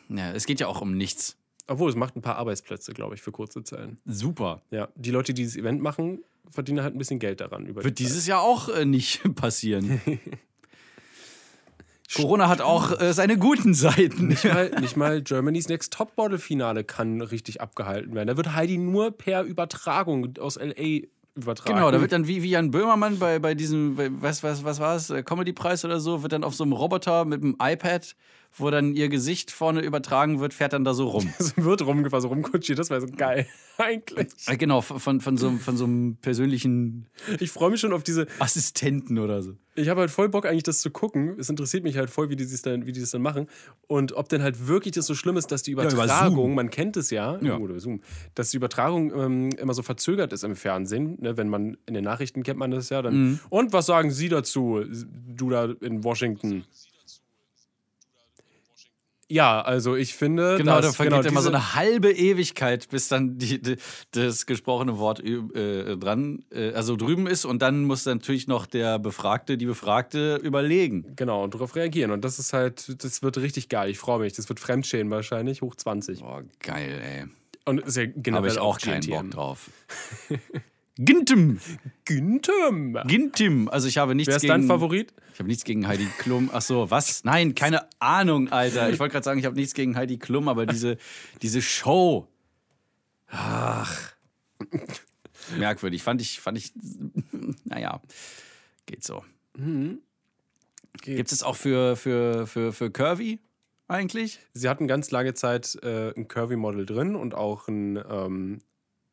[0.08, 1.36] Ja, es geht ja auch um nichts.
[1.66, 3.98] Obwohl, es macht ein paar Arbeitsplätze, glaube ich, für kurze Zeiten.
[4.04, 4.62] Super.
[4.70, 7.66] Ja, die Leute, die dieses Event machen, verdienen halt ein bisschen Geld daran.
[7.66, 10.00] Über Wird die dieses Jahr auch äh, nicht passieren.
[12.14, 14.28] Corona hat auch äh, seine guten Seiten.
[14.28, 18.28] nicht mal, nicht mal Germany's Next Topmodel-Finale kann richtig abgehalten werden.
[18.28, 21.06] Da wird Heidi nur per Übertragung aus L.A.
[21.34, 21.76] übertragen.
[21.76, 24.78] Genau, da wird dann wie, wie Jan Böhmermann bei, bei diesem, bei, was, was, was
[24.78, 28.14] war es, äh, Comedy-Preis oder so, wird dann auf so einem Roboter mit einem iPad,
[28.54, 31.32] wo dann ihr Gesicht vorne übertragen wird, fährt dann da so rum.
[31.38, 32.78] Es wird rumgefahren, so rumkutschiert.
[32.78, 33.46] Das wäre so geil.
[33.78, 34.28] Eigentlich.
[34.46, 37.06] Äh, genau, von, von, so, von so einem persönlichen
[37.40, 38.26] Ich freue mich schon auf diese.
[38.38, 39.54] Assistenten oder so.
[39.74, 41.36] Ich habe halt voll Bock, eigentlich das zu gucken.
[41.38, 43.46] Es interessiert mich halt voll, wie die, dann, wie die das dann machen.
[43.86, 46.54] Und ob denn halt wirklich das so schlimm ist, dass die über Übertragung, Zoom.
[46.54, 47.56] man kennt es ja, Ja.
[47.56, 48.02] oder Zoom,
[48.34, 51.16] dass die Übertragung ähm, immer so verzögert ist im Fernsehen.
[51.20, 51.38] Ne?
[51.38, 53.14] Wenn man in den Nachrichten kennt man das ja dann.
[53.30, 53.40] Mhm.
[53.48, 56.64] Und was sagen Sie dazu, du da in Washington?
[59.32, 63.08] Ja, also ich finde, Genau, dass, da vergeht genau, immer so eine halbe Ewigkeit, bis
[63.08, 63.76] dann die, die,
[64.10, 68.98] das gesprochene Wort äh, dran, äh, also drüben ist und dann muss natürlich noch der
[68.98, 71.14] Befragte, die Befragte überlegen.
[71.16, 72.10] Genau, und darauf reagieren.
[72.10, 73.88] Und das ist halt, das wird richtig geil.
[73.88, 74.34] Ich freue mich.
[74.34, 76.20] Das wird Fremdschäden wahrscheinlich, hoch 20.
[76.20, 77.24] Boah, geil, ey.
[77.64, 79.12] Und ist ja generell Habe ich auch keinen GNTM.
[79.12, 79.70] Bock drauf.
[80.96, 81.58] Gintim!
[82.04, 82.98] Güntem!
[83.06, 83.68] Gintim!
[83.68, 84.52] Also ich habe nichts Wer ist gegen...
[84.52, 85.14] dein Favorit?
[85.32, 86.50] Ich habe nichts gegen Heidi Klum.
[86.52, 87.24] Ach so, was?
[87.24, 88.90] Nein, keine Ahnung, Alter.
[88.90, 90.98] Ich wollte gerade sagen, ich habe nichts gegen Heidi Klum, aber diese,
[91.40, 92.28] diese Show.
[93.28, 94.12] Ach.
[95.56, 96.02] Merkwürdig.
[96.02, 96.72] Fand ich, fand ich.
[97.64, 98.02] Naja,
[98.84, 99.24] geht so.
[101.00, 103.40] Gibt es auch für, für, für, für Curvy
[103.88, 104.40] eigentlich?
[104.52, 108.60] Sie hatten ganz lange Zeit äh, ein Curvy-Model drin und auch ein, ähm,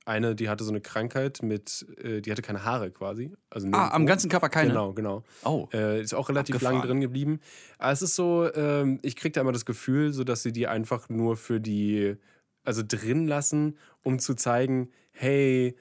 [0.10, 3.32] eine, die hatte so eine Krankheit mit, äh, die hatte keine Haare quasi.
[3.50, 4.70] Also Ah, am ganzen Körper keine?
[4.70, 5.24] Genau, genau.
[5.46, 5.68] Oh.
[5.72, 6.80] Äh, ist auch relativ Abgefahren.
[6.80, 7.40] lang drin geblieben.
[7.78, 10.68] Aber es ist so, ähm, ich kriege da immer das Gefühl, so dass sie die
[10.68, 12.16] einfach nur für die,
[12.64, 15.76] also drin lassen, um zu zeigen, hey,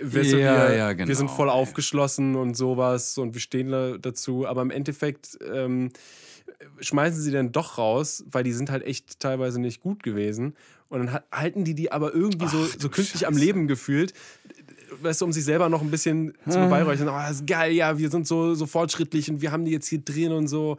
[0.00, 3.98] du, Ja, wir, ja, wir sind genau, voll aufgeschlossen und sowas und wir stehen da
[3.98, 4.46] dazu.
[4.46, 5.90] Aber im Endeffekt ähm,
[6.80, 10.54] schmeißen sie dann doch raus, weil die sind halt echt teilweise nicht gut gewesen.
[10.94, 14.14] Und dann ha- halten die die aber irgendwie so, so künstlich am Leben gefühlt.
[15.02, 16.66] Weißt du, um sich selber noch ein bisschen zu Ah.
[16.66, 17.08] beweihräuchern.
[17.08, 19.88] Oh, das ist geil, ja, wir sind so, so fortschrittlich und wir haben die jetzt
[19.88, 20.76] hier drin und so.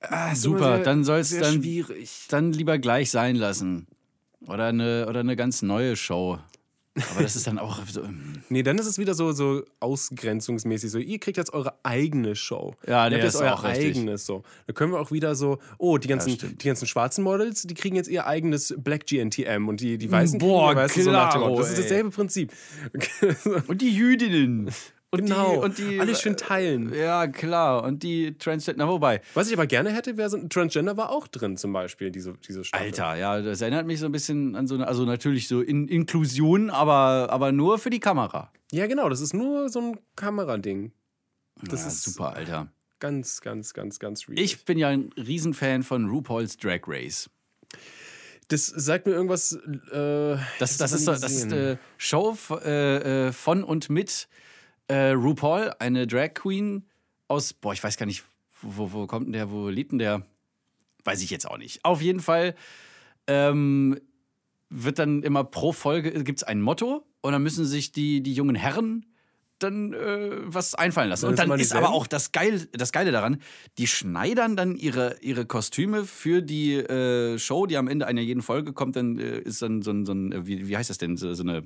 [0.00, 2.26] Ah, Super, sehr- dann soll es dann, schwierig.
[2.28, 3.86] dann lieber gleich sein lassen.
[4.48, 6.38] Oder eine, oder eine ganz neue Show.
[7.12, 8.02] Aber das ist dann auch so.
[8.50, 10.90] Nee, dann ist es wieder so, so ausgrenzungsmäßig.
[10.90, 12.74] So, ihr kriegt jetzt eure eigene Show.
[12.86, 14.42] Ja, ihr nee, habt jetzt ist euer eigenes so.
[14.66, 17.96] Da können wir auch wieder so, oh, die ganzen, die ganzen schwarzen Models, die kriegen
[17.96, 21.10] jetzt ihr eigenes Black GNTM und die, die weißen Boah, kriegen ihr, weißt du, so
[21.12, 21.58] nach dem Motto.
[21.58, 21.82] Das ist ey.
[21.82, 22.52] dasselbe Prinzip.
[23.68, 24.70] Und die Jüdinnen.
[25.14, 25.52] Und Genau.
[25.52, 26.92] Die, und die, Alles schön teilen.
[26.94, 27.84] Ja, klar.
[27.84, 28.86] Und die Transgender.
[28.86, 29.20] Na, wobei.
[29.34, 32.32] Was ich aber gerne hätte, wäre so ein Transgender war auch drin, zum Beispiel, diese,
[32.48, 32.86] diese Staffel.
[32.86, 35.86] Alter, ja, das erinnert mich so ein bisschen an so eine, also natürlich so in
[35.86, 38.50] Inklusion, aber, aber nur für die Kamera.
[38.72, 40.92] Ja, genau, das ist nur so ein Kamerading.
[41.62, 42.68] Das ja, ist super, Alter.
[42.98, 44.42] ganz, ganz, ganz, ganz schwierig.
[44.42, 47.28] Ich bin ja ein Riesenfan von RuPaul's Drag Race.
[48.48, 49.52] das sagt mir irgendwas.
[49.52, 52.34] Äh, Das, das, hab ist, das ist eine Show
[52.64, 54.26] äh, äh, von und mit
[54.88, 56.88] äh, RuPaul, eine Drag Queen
[57.28, 58.24] aus, boah, ich weiß gar nicht,
[58.60, 60.26] wo, wo kommt denn der, wo lebt denn der?
[61.04, 61.84] Weiß ich jetzt auch nicht.
[61.84, 62.54] Auf jeden Fall
[63.26, 63.98] ähm,
[64.68, 68.34] wird dann immer pro Folge, gibt es ein Motto und dann müssen sich die, die
[68.34, 69.06] jungen Herren
[69.62, 71.26] dann äh, was einfallen lassen.
[71.26, 73.40] Und dann immer ist aber auch das, Geil, das Geile daran,
[73.78, 78.42] die schneidern dann ihre, ihre Kostüme für die äh, Show, die am Ende einer jeden
[78.42, 80.98] Folge kommt, dann äh, ist dann so ein, so ein äh, wie, wie heißt das
[80.98, 81.62] denn, so, so eine,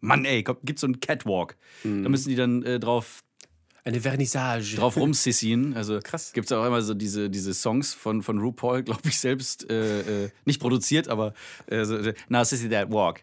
[0.00, 1.56] Mann ey, kommt, gibt so einen Catwalk.
[1.84, 2.02] Mhm.
[2.04, 3.20] Da müssen die dann äh, drauf
[3.84, 4.76] Eine Vernissage.
[4.76, 5.74] drauf rumsissien.
[5.74, 6.32] Also Krass.
[6.32, 10.24] gibt es auch immer so diese, diese Songs von, von RuPaul, glaube ich, selbst äh,
[10.26, 11.34] äh, nicht produziert, aber
[11.66, 13.20] äh, so, äh, Now sissy that walk.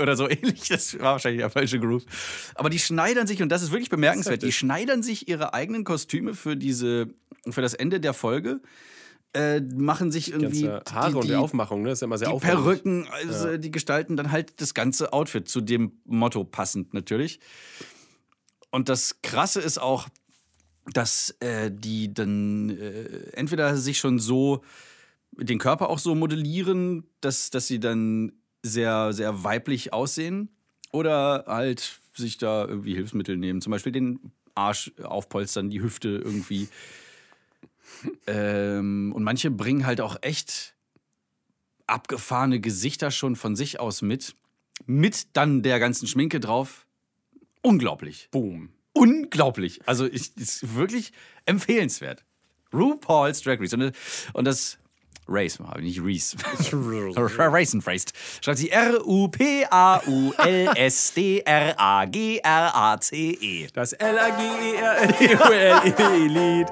[0.00, 0.68] Oder so ähnlich.
[0.68, 2.04] Das war wahrscheinlich der falsche Groove.
[2.54, 6.34] Aber die schneidern sich, und das ist wirklich bemerkenswert, die schneidern sich ihre eigenen Kostüme
[6.34, 7.08] für diese,
[7.48, 8.60] für das Ende der Folge.
[9.34, 11.88] Äh, machen sich irgendwie ganze Haare und die Aufmachung, ne?
[11.88, 12.58] Das ist ja immer sehr die aufwendig.
[12.58, 17.40] Perücken, also die gestalten dann halt das ganze Outfit zu dem Motto passend natürlich.
[18.70, 20.08] Und das Krasse ist auch,
[20.92, 24.62] dass äh, die dann äh, entweder sich schon so
[25.32, 30.50] den Körper auch so modellieren, dass, dass sie dann sehr, sehr weiblich aussehen
[30.90, 33.60] oder halt sich da irgendwie Hilfsmittel nehmen.
[33.60, 36.68] Zum Beispiel den Arsch aufpolstern, die Hüfte irgendwie.
[38.26, 40.74] Ähm, und manche bringen halt auch echt
[41.86, 44.34] abgefahrene Gesichter schon von sich aus mit.
[44.86, 46.86] Mit dann der ganzen Schminke drauf.
[47.60, 48.28] Unglaublich.
[48.30, 48.70] Boom.
[48.94, 49.80] Unglaublich.
[49.86, 51.12] Also ich, ist wirklich
[51.46, 52.24] empfehlenswert.
[52.72, 53.74] RuPaul's Drag Race.
[53.74, 53.92] Und,
[54.32, 54.78] und das
[55.28, 56.36] Race, nicht Reese.
[56.72, 58.12] Race and Phrased.
[58.42, 58.70] Schreibt sie
[62.32, 63.68] R-U-P-A-U-L-S-D-R-A-G-R-A-C-E.
[63.72, 66.68] Das L-A-G-E-R-L-E-Lied.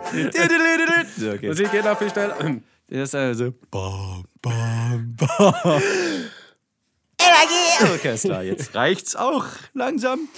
[1.16, 2.60] Das Musik geht noch viel schneller.
[2.88, 3.52] ist also.
[3.70, 5.54] Bam, bam, bam.
[7.82, 10.28] Orchester, jetzt reicht's auch langsam.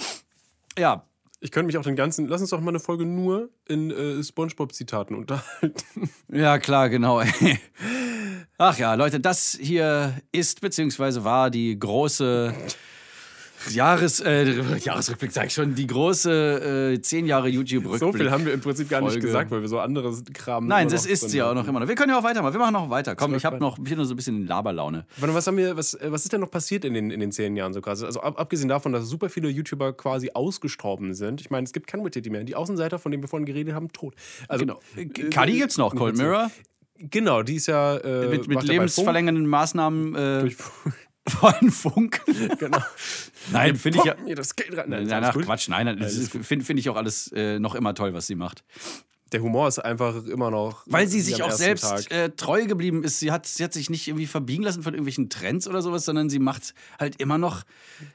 [0.77, 1.03] Ja,
[1.41, 2.27] Ich könnte mich auch den ganzen.
[2.27, 6.09] Lass uns doch mal eine Folge nur in äh, Spongebob-Zitaten unterhalten.
[6.31, 7.21] Ja, klar, genau.
[8.57, 12.53] Ach ja, Leute, das hier ist beziehungsweise war die große
[13.71, 17.99] Jahres, äh, Jahresrückblick, sag ich schon, die große äh, 10 Jahre YouTube-Rückblick.
[17.99, 19.25] So viel haben wir im Prinzip gar nicht Folge.
[19.25, 20.67] gesagt, weil wir so anderes Kram.
[20.67, 21.87] Nein, das ist sie ja auch noch immer noch.
[21.87, 22.53] Wir können ja auch weitermachen.
[22.53, 23.15] Wir machen noch weiter.
[23.15, 25.05] Komm, ich habe noch, ich bin nur so ein bisschen in Laberlaune.
[25.17, 27.31] Warte, was haben wir, was, äh, was ist denn noch passiert in den, in den
[27.31, 28.05] zehn Jahren so quasi?
[28.05, 31.39] Also ab, abgesehen davon, dass super viele YouTuber quasi ausgestorben sind.
[31.39, 32.43] Ich meine, es gibt kein Witty mehr.
[32.43, 34.13] Die Außenseiter, von denen wir vorhin geredet haben, tot.
[34.47, 34.79] Also, Genau.
[35.31, 36.51] Kadi gibt's noch, Cold Mirror.
[37.09, 40.55] Genau, die ist ja äh, Mit, mit lebensverlängernden Maßnahmen äh, Durch
[41.27, 42.21] von Funk.
[42.59, 42.79] Genau.
[43.51, 44.35] Nein, finde ich ja.
[44.35, 44.89] Das Geld rein.
[44.89, 45.31] Nein, Nein.
[45.31, 48.27] Quatsch, nein, nein, das Alles finde find ich auch alles äh, noch immer toll, was
[48.27, 48.63] sie macht.
[49.33, 50.83] Der Humor ist einfach immer noch.
[50.85, 53.19] Weil sie sich auch selbst äh, treu geblieben ist.
[53.19, 56.29] Sie hat, sie hat sich nicht irgendwie verbiegen lassen von irgendwelchen Trends oder sowas, sondern
[56.29, 57.63] sie macht halt immer noch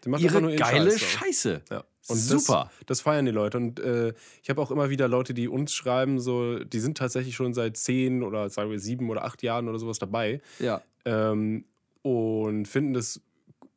[0.07, 1.01] macht ihre geile Scheiß.
[1.01, 1.63] Scheiße.
[1.71, 1.85] Ja.
[2.09, 2.71] Und Super.
[2.79, 3.59] Das, das feiern die Leute.
[3.59, 7.35] Und äh, ich habe auch immer wieder Leute, die uns schreiben, so, die sind tatsächlich
[7.35, 10.41] schon seit zehn oder sagen wir sieben oder acht Jahren oder sowas dabei.
[10.59, 10.81] Ja.
[11.05, 11.65] Ähm,
[12.03, 13.21] und finden das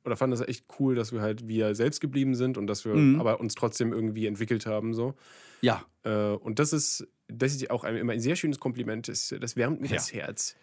[0.06, 2.96] oder fanden das echt cool, dass wir halt wir selbst geblieben sind und dass wir
[2.96, 3.20] Mhm.
[3.20, 4.94] aber uns trotzdem irgendwie entwickelt haben.
[4.94, 5.14] So.
[5.62, 5.86] Ja.
[6.04, 9.08] Äh, und das ist, das ist auch ein, immer ein sehr schönes Kompliment.
[9.08, 9.96] Das, das wärmt mir Ja.
[9.96, 10.56] das Herz.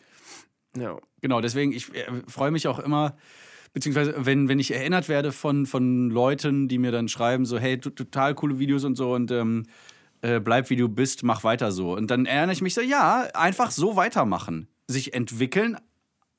[0.76, 0.98] Ja.
[1.22, 3.16] Genau, deswegen, ich äh, freue mich auch immer,
[3.72, 7.78] beziehungsweise wenn, wenn ich erinnert werde von, von Leuten, die mir dann schreiben, so, hey,
[7.80, 9.64] to- total coole Videos und so und ähm,
[10.20, 11.94] äh, bleib wie du bist, mach weiter so.
[11.94, 14.68] Und dann erinnere ich mich so, ja, einfach so weitermachen.
[14.88, 15.76] Sich entwickeln,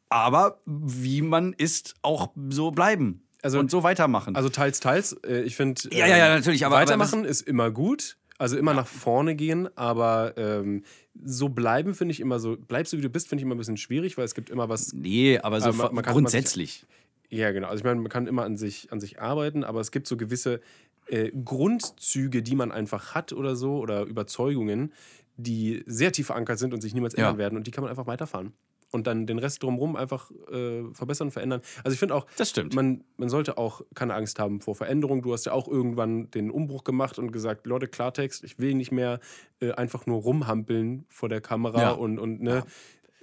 [0.10, 3.24] aber wie man ist, auch so bleiben.
[3.42, 4.36] Also- und so weitermachen.
[4.36, 5.16] Also teils, teils.
[5.46, 8.18] Ich finde, Ja, ja, ja, natürlich, aber- aber weitermachen ist immer gut.
[8.40, 10.84] Also immer nach vorne gehen, aber ähm,
[11.24, 13.58] so bleiben finde ich immer so, bleibst du wie du bist, finde ich immer ein
[13.60, 14.94] bisschen schwierig, weil es gibt immer was.
[14.94, 16.86] nee, aber so Aber man- man grundsätzlich.
[17.30, 17.68] Ja, genau.
[17.68, 20.16] Also ich meine, man kann immer an sich, an sich arbeiten, aber es gibt so
[20.18, 20.62] gewisse
[21.08, 24.94] äh, Grundzüge, die man einfach hat oder so, oder Überzeugungen,
[25.38, 27.26] die sehr tief verankert sind und sich niemals Ja.
[27.26, 28.54] ändern werden und die kann man einfach weiterfahren.
[28.92, 31.62] Und dann den Rest drumherum einfach äh, verbessern, verändern.
[31.84, 32.74] Also ich finde auch, Das stimmt.
[32.74, 35.22] man, man sollte auch keine Angst haben vor Veränderung.
[35.22, 38.92] Du hast ja auch irgendwann den Umbruch gemacht und gesagt, Leute, Klartext, ich will nicht
[38.92, 39.20] mehr
[39.62, 41.92] äh, einfach nur rumhampeln vor der Kamera Ja.
[41.92, 42.64] und, und ne,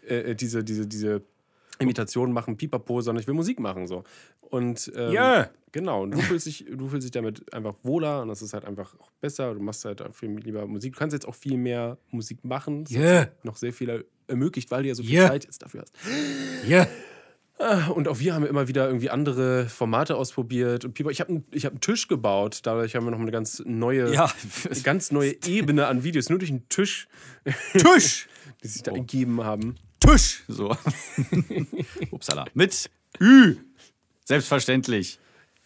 [0.06, 1.22] äh, diese, diese, diese
[1.78, 3.86] Imitationen machen, Pipapo, sondern ich will Musik machen.
[3.86, 4.04] So.
[4.40, 5.50] Und ähm, Ja.
[5.72, 8.64] genau, und du fühlst, dich, du fühlst dich damit einfach wohler und das ist halt
[8.64, 9.54] einfach auch besser.
[9.54, 10.94] Du machst halt viel lieber Musik.
[10.94, 12.84] Du kannst jetzt auch viel mehr Musik machen.
[12.84, 15.28] Das hat noch sehr viel ermöglicht, weil du ja so viel Ja.
[15.28, 15.94] Zeit jetzt dafür hast.
[16.68, 16.86] Ja.
[17.58, 20.84] Ah, Und auch wir haben immer wieder irgendwie andere Formate ausprobiert.
[20.84, 22.60] Und Pipa, ich habe ich hab einen Tisch gebaut.
[22.64, 24.30] Dadurch haben wir noch eine ganz neue, Ja.
[24.70, 26.28] eine ganz neue Ebene an Videos.
[26.28, 27.08] Nur durch einen Tisch,
[27.72, 28.28] Tisch!
[28.62, 29.76] die sich da ergeben haben.
[30.06, 30.44] Tisch!
[30.48, 30.76] So.
[32.10, 32.46] Upsala.
[32.54, 32.90] Mit
[33.20, 33.56] Ü.
[34.24, 35.18] Selbstverständlich.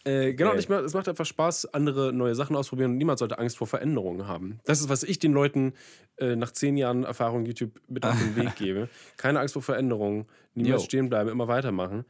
[0.04, 3.18] Äh, genau, und ich, ma- es macht einfach Spaß, andere neue Sachen ausprobieren und niemand
[3.18, 4.58] sollte Angst vor Veränderungen haben.
[4.64, 5.74] Das ist, was ich den Leuten
[6.16, 8.88] äh, nach zehn Jahren Erfahrung YouTube mit auf den Weg gebe.
[9.18, 12.06] Keine Angst vor Veränderungen, niemals stehen bleiben, immer weitermachen.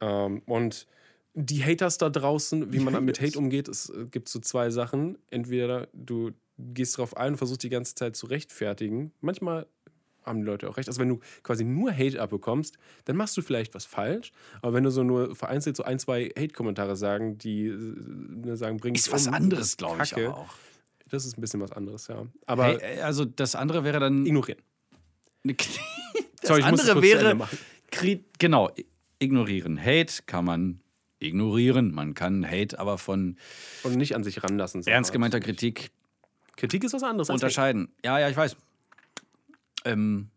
[0.00, 0.86] Ähm, und
[1.34, 5.18] die Haters da draußen, wie man mit Hate umgeht, es äh, gibt so zwei Sachen.
[5.30, 9.12] Entweder du gehst darauf ein und versuchst die ganze Zeit zu rechtfertigen.
[9.20, 9.66] Manchmal
[10.24, 10.88] haben die Leute auch recht.
[10.88, 14.32] Also wenn du quasi nur Hate abbekommst, dann machst du vielleicht was falsch.
[14.62, 17.76] Aber wenn du so nur vereinzelt so ein, zwei Hate-Kommentare sagen, die äh,
[18.46, 20.54] ne, sagen, bring Ist was anderes, glaube ich auch.
[21.10, 22.26] Das ist ein bisschen was anderes, ja.
[22.46, 24.24] Aber Hey, also das andere wäre dann.
[24.26, 24.58] ignorieren.
[25.44, 25.56] das
[26.42, 27.38] Sorry, andere wäre.
[28.38, 28.70] genau,
[29.18, 29.78] ignorieren.
[29.78, 30.80] Hate kann man
[31.18, 31.92] ignorieren.
[31.94, 33.36] Man kann Hate aber von
[33.82, 34.82] Und nicht an sich ranlassen.
[34.86, 35.90] ernst gemeinter Kritik
[36.56, 37.28] Kritik ist was anderes.
[37.30, 37.46] als Hate.
[37.46, 37.88] unterscheiden.
[38.04, 38.56] Ja, ja, ich weiß.
[39.84, 40.28] Ähm,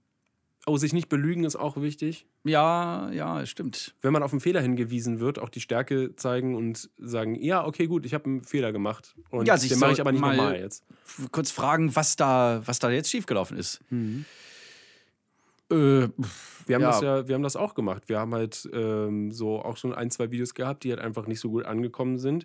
[0.70, 2.26] Oh, sich nicht belügen ist auch wichtig.
[2.44, 3.96] ja, ja, stimmt.
[4.02, 7.88] Wenn man auf einen Fehler hingewiesen wird, auch die Stärke zeigen und sagen, ja, okay,
[7.88, 9.16] gut, ich habe einen Fehler gemacht.
[9.30, 10.84] Und Ja, den mache ich aber nicht mal- nochmal jetzt.
[11.32, 13.80] Kurz fragen, was da, was da jetzt schiefgelaufen ist.
[13.90, 14.26] Mhm.
[15.72, 15.76] Äh,
[16.66, 16.92] Wir haben, Ja.
[16.92, 18.10] Das ja, wir haben das auch gemacht.
[18.10, 21.40] Wir haben halt ähm, so auch schon ein, zwei Videos gehabt, die halt einfach nicht
[21.40, 22.44] so gut angekommen sind.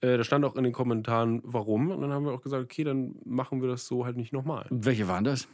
[0.00, 1.90] Äh, da stand auch in den Kommentaren, warum.
[1.90, 4.64] Und dann haben wir auch gesagt, okay, dann machen wir das so halt nicht nochmal.
[4.70, 5.46] welche waren das?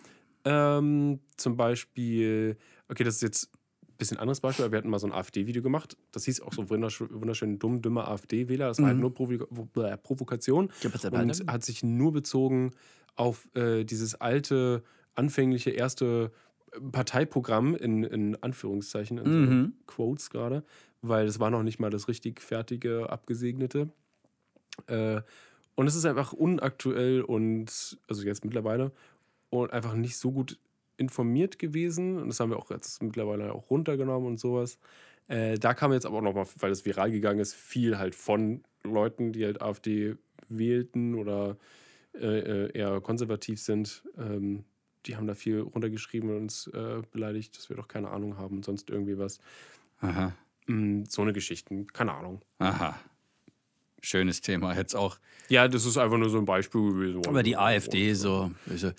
[0.44, 2.56] Ähm, zum Beispiel,
[2.88, 5.62] okay, das ist jetzt ein bisschen anderes Beispiel, aber wir hatten mal so ein AfD-Video
[5.62, 5.96] gemacht.
[6.12, 8.68] Das hieß auch so wunderschön, wunderschön dumm, dümmer AfD-Wähler.
[8.68, 9.34] Das war halt nur Provo
[9.82, 10.70] äh, Provokation
[11.10, 12.72] und hat sich nur bezogen
[13.16, 14.82] auf äh, dieses alte,
[15.14, 16.32] anfängliche erste
[16.92, 19.72] Parteiprogramm in, in Anführungszeichen, in Mhm.
[19.86, 20.64] Quotes gerade,
[21.02, 23.90] weil es war noch nicht mal das richtig fertige, abgesegnete.
[24.86, 25.22] Äh,
[25.76, 28.92] und es ist einfach unaktuell und, also jetzt mittlerweile,
[29.62, 30.58] und einfach nicht so gut
[30.96, 32.18] informiert gewesen.
[32.18, 34.78] Und das haben wir auch jetzt mittlerweile auch runtergenommen und sowas.
[35.28, 38.62] Äh, da kam jetzt aber auch nochmal, weil es viral gegangen ist, viel halt von
[38.82, 40.16] Leuten, die halt AfD
[40.48, 41.56] wählten oder
[42.14, 44.04] äh, äh, eher konservativ sind.
[44.18, 44.64] Ähm,
[45.06, 48.56] die haben da viel runtergeschrieben und uns äh, beleidigt, dass wir doch keine Ahnung haben
[48.56, 49.38] und sonst irgendwie was.
[50.00, 50.32] Aha.
[50.66, 52.42] Mm, so eine Geschichten, keine Ahnung.
[52.58, 52.98] Aha.
[54.04, 55.18] Schönes Thema jetzt auch.
[55.48, 57.26] Ja, das ist einfach nur so ein Beispiel gewesen.
[57.26, 58.92] Aber die AfD, so, also,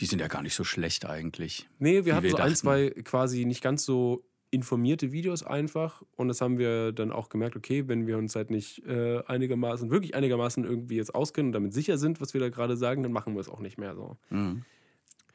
[0.00, 1.68] die sind ja gar nicht so schlecht eigentlich.
[1.78, 6.02] Nee, wir hatten wir so ein, zwei quasi nicht ganz so informierte Videos einfach.
[6.16, 9.90] Und das haben wir dann auch gemerkt, okay, wenn wir uns halt nicht äh, einigermaßen,
[9.90, 13.12] wirklich einigermaßen irgendwie jetzt auskennen und damit sicher sind, was wir da gerade sagen, dann
[13.12, 14.16] machen wir es auch nicht mehr so.
[14.30, 14.64] Mhm.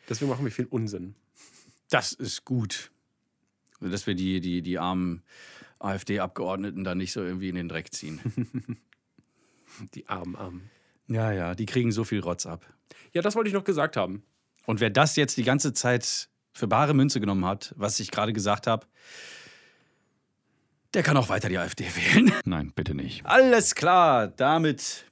[0.09, 1.13] Deswegen machen wir viel Unsinn.
[1.91, 2.91] Das ist gut.
[3.79, 5.21] Dass wir die, die, die armen
[5.77, 8.19] AfD-Abgeordneten da nicht so irgendwie in den Dreck ziehen.
[9.93, 10.69] Die armen, armen.
[11.07, 12.65] ja, ja, die kriegen so viel Rotz ab.
[13.11, 14.23] Ja, das wollte ich noch gesagt haben.
[14.65, 18.33] Und wer das jetzt die ganze Zeit für bare Münze genommen hat, was ich gerade
[18.33, 18.85] gesagt habe,
[20.93, 22.31] der kann auch weiter die AfD wählen.
[22.45, 23.25] Nein, bitte nicht.
[23.25, 25.05] Alles klar, damit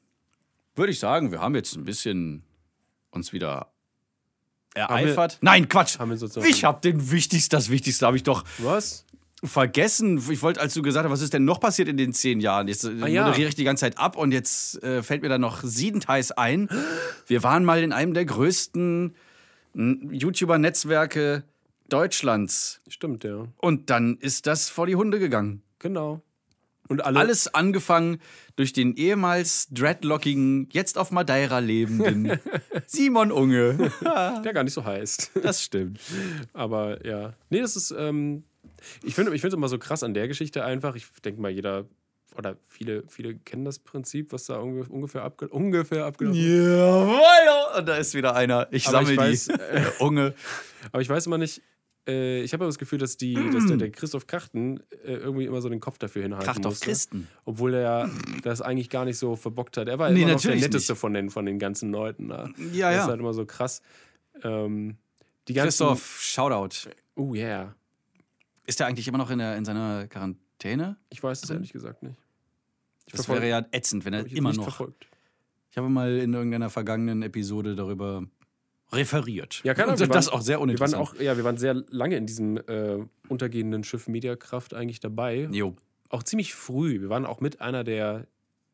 [0.76, 2.44] würde ich sagen, wir haben jetzt ein bisschen
[3.10, 3.72] uns wieder
[4.74, 5.40] ereifert.
[5.42, 6.00] Nein, Quatsch.
[6.00, 6.46] Wir.
[6.46, 9.06] Ich habe den wichtigsten, das Wichtigste habe ich doch Was?
[9.44, 10.18] Vergessen.
[10.30, 12.68] Ich wollte, als du gesagt hast, was ist denn noch passiert in den zehn Jahren?
[12.68, 13.26] Jetzt äh, Ah, ja.
[13.26, 16.70] moderiere ich die ganze Zeit ab und jetzt äh, fällt mir da noch siebenteils ein.
[17.28, 19.16] Wir waren mal in einem der größten
[19.74, 21.44] mm, YouTuber-Netzwerke
[21.90, 22.82] Deutschlands.
[22.88, 23.48] Stimmt, ja.
[23.58, 25.62] Und dann ist das vor die Hunde gegangen.
[25.80, 26.22] Genau.
[26.88, 28.20] Und alle, Alles angefangen
[28.58, 32.38] durch den ehemals dreadlockigen, jetzt auf Madeira lebenden
[32.86, 33.92] Simon Unge.
[34.02, 35.32] der gar nicht so heißt.
[35.42, 36.00] Das stimmt.
[36.54, 37.34] Aber ja.
[37.50, 38.44] Nee, das ist, ähm,
[39.04, 40.96] ich finde ich es immer so krass an der Geschichte einfach.
[40.96, 41.86] Ich denke mal, jeder
[42.38, 46.48] oder viele, viele kennen das Prinzip, was da unge- ungefähr, abge ungefähr abgelaufen ist.
[46.48, 47.78] Jawohl!
[47.80, 48.68] Und da ist wieder einer.
[48.72, 49.54] Ich Aber sammle ich weiß, die.
[49.58, 50.34] Der Unge.
[50.94, 51.62] Aber ich weiß immer nicht,
[52.08, 55.44] äh, ich habe aber das Gefühl, dass, die, dass der, der Christoph Krachten äh, irgendwie
[55.46, 56.86] immer so den Kopf dafür hinhalten Kracht auf musste.
[56.86, 57.28] Christen.
[57.46, 58.10] Obwohl er
[58.44, 59.88] das eigentlich gar nicht so verbockt hat.
[59.90, 61.00] Er war Nee, immer noch der netteste nicht.
[61.02, 62.30] von den, von den ganzen Leuten.
[62.30, 62.46] Da.
[62.72, 63.02] Ja, das ja.
[63.02, 63.82] ist halt immer so krass.
[64.44, 64.96] Ähm,
[65.50, 66.90] die ganzen, Christoph, Shoutout.
[67.16, 67.76] Oh yeah.
[68.72, 70.96] Ist der eigentlich immer noch in, der, in seiner Quarantäne?
[71.10, 72.18] Ich weiß es ehrlich gesagt nicht.
[73.06, 74.64] Ich Das wäre ja ätzend, wenn er immer noch.
[74.64, 75.08] verfolgt.
[75.72, 78.24] Ich habe mal in irgendeiner vergangenen Episode darüber
[78.94, 79.60] referiert.
[79.66, 80.08] Ja, keine Ahnung.
[80.10, 81.02] Das waren- auch sehr Wir waren uninteressant.
[81.02, 85.50] auch, ja, wir waren sehr lange in diesem äh, untergehenden Schiff Mediakraft eigentlich dabei.
[85.52, 85.76] Jo.
[86.08, 87.02] Auch ziemlich früh.
[87.02, 88.26] Wir waren auch mit einer der,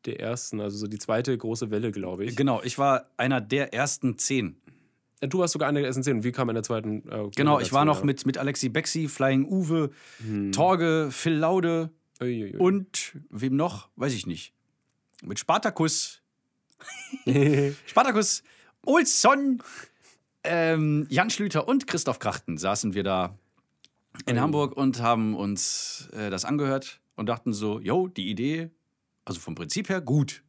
[0.04, 2.36] der ersten, also so die zweite große Welle, glaube ich.
[2.36, 4.56] Genau, ich war einer der ersten zehn.
[5.20, 7.08] Äh, Du warst sogar einer der ersten wir kamen in der zweiten.
[7.08, 8.04] Äh, Genau, ich war noch ja.
[8.04, 9.90] mit, mit Alexi Bexi, Flying Uwe,
[10.52, 11.90] Torge, Phil Laude
[12.20, 12.56] Uiuiui.
[12.56, 13.88] und wem noch?
[13.96, 14.52] Weiß ich nicht.
[15.22, 16.22] Mit Spartacus.
[17.86, 18.42] Spartacus,
[18.86, 19.62] Olsson,
[20.44, 23.36] ähm, Jan Schlüter und Christoph Krachten saßen wir da
[24.26, 28.70] in Hamburg und haben uns äh, das angehört und dachten so, yo, die Idee,
[29.24, 30.42] also vom Prinzip her gut.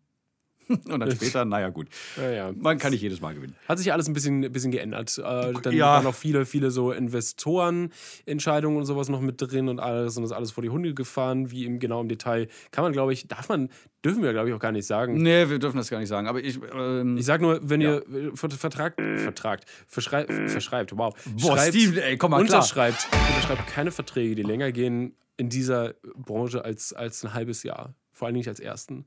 [0.89, 1.87] Und dann später, naja, gut.
[2.17, 2.51] Ja, ja.
[2.55, 3.55] Man kann nicht jedes Mal gewinnen.
[3.67, 5.17] Hat sich ja alles ein bisschen, ein bisschen geändert.
[5.17, 5.95] Äh, dann Ja.
[5.95, 10.31] waren noch viele, viele so Investorenentscheidungen und sowas noch mit drin und alles und das
[10.31, 12.47] alles vor die Hunde gefahren, wie im genau im Detail.
[12.71, 13.69] Kann man, glaube ich, darf man,
[14.05, 15.21] dürfen wir, glaube ich, auch gar nicht sagen.
[15.21, 16.27] Nee, wir dürfen das gar nicht sagen.
[16.27, 16.59] Aber ich.
[16.73, 21.13] Ähm, Ich sag nur, wenn ihr äh, Ver- Vertrag, vertragt, verschrei verschreibt, wow.
[21.41, 22.59] Boah, schreibt, Steven, ey, komm mal klar.
[22.59, 27.93] unterschreibt, unterschreibt keine Verträge, die länger gehen in dieser Branche als, als ein halbes Jahr.
[28.11, 29.05] Vor allen Dingen nicht als ersten.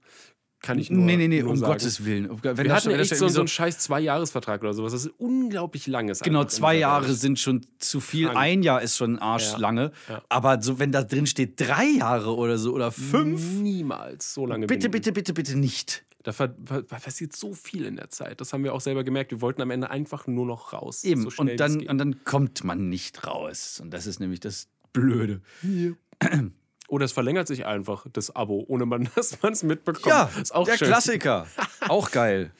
[0.62, 1.72] Kann ich nur nee, nee, nee, um sagen.
[1.72, 2.28] Gottes Willen.
[2.30, 4.92] Wenn Wir das- hatten wenn das echt so, so einen scheiß Zwei-Jahres-Vertrag oder sowas.
[4.92, 6.22] Das ist unglaublich lang ist.
[6.22, 7.18] Genau, zwei Jahre Welt.
[7.18, 8.26] sind schon zu viel.
[8.26, 8.38] Krank.
[8.38, 9.90] Ein Jahr ist schon arschlange.
[10.08, 10.22] Ja.
[10.28, 14.68] Aber so, wenn da drin steht drei Jahre oder so oder fünf, Niemals so lange.
[14.68, 16.04] bitte, bitte, bitte, bitte nicht.
[16.22, 18.40] Da passiert so viel in der Zeit.
[18.40, 19.32] Das haben wir auch selber gemerkt.
[19.32, 21.02] Wir wollten am Ende einfach nur noch raus.
[21.02, 21.28] Eben.
[21.28, 23.80] So und, dann, und dann kommt man nicht raus.
[23.82, 25.40] Und das ist nämlich das Blöde.
[26.92, 30.04] Oder es verlängert sich einfach, das Abo, ohne man, dass man es mitbekommt.
[30.04, 30.88] Ja, ist auch der schön.
[30.88, 31.46] Klassiker.
[31.88, 32.50] auch geil.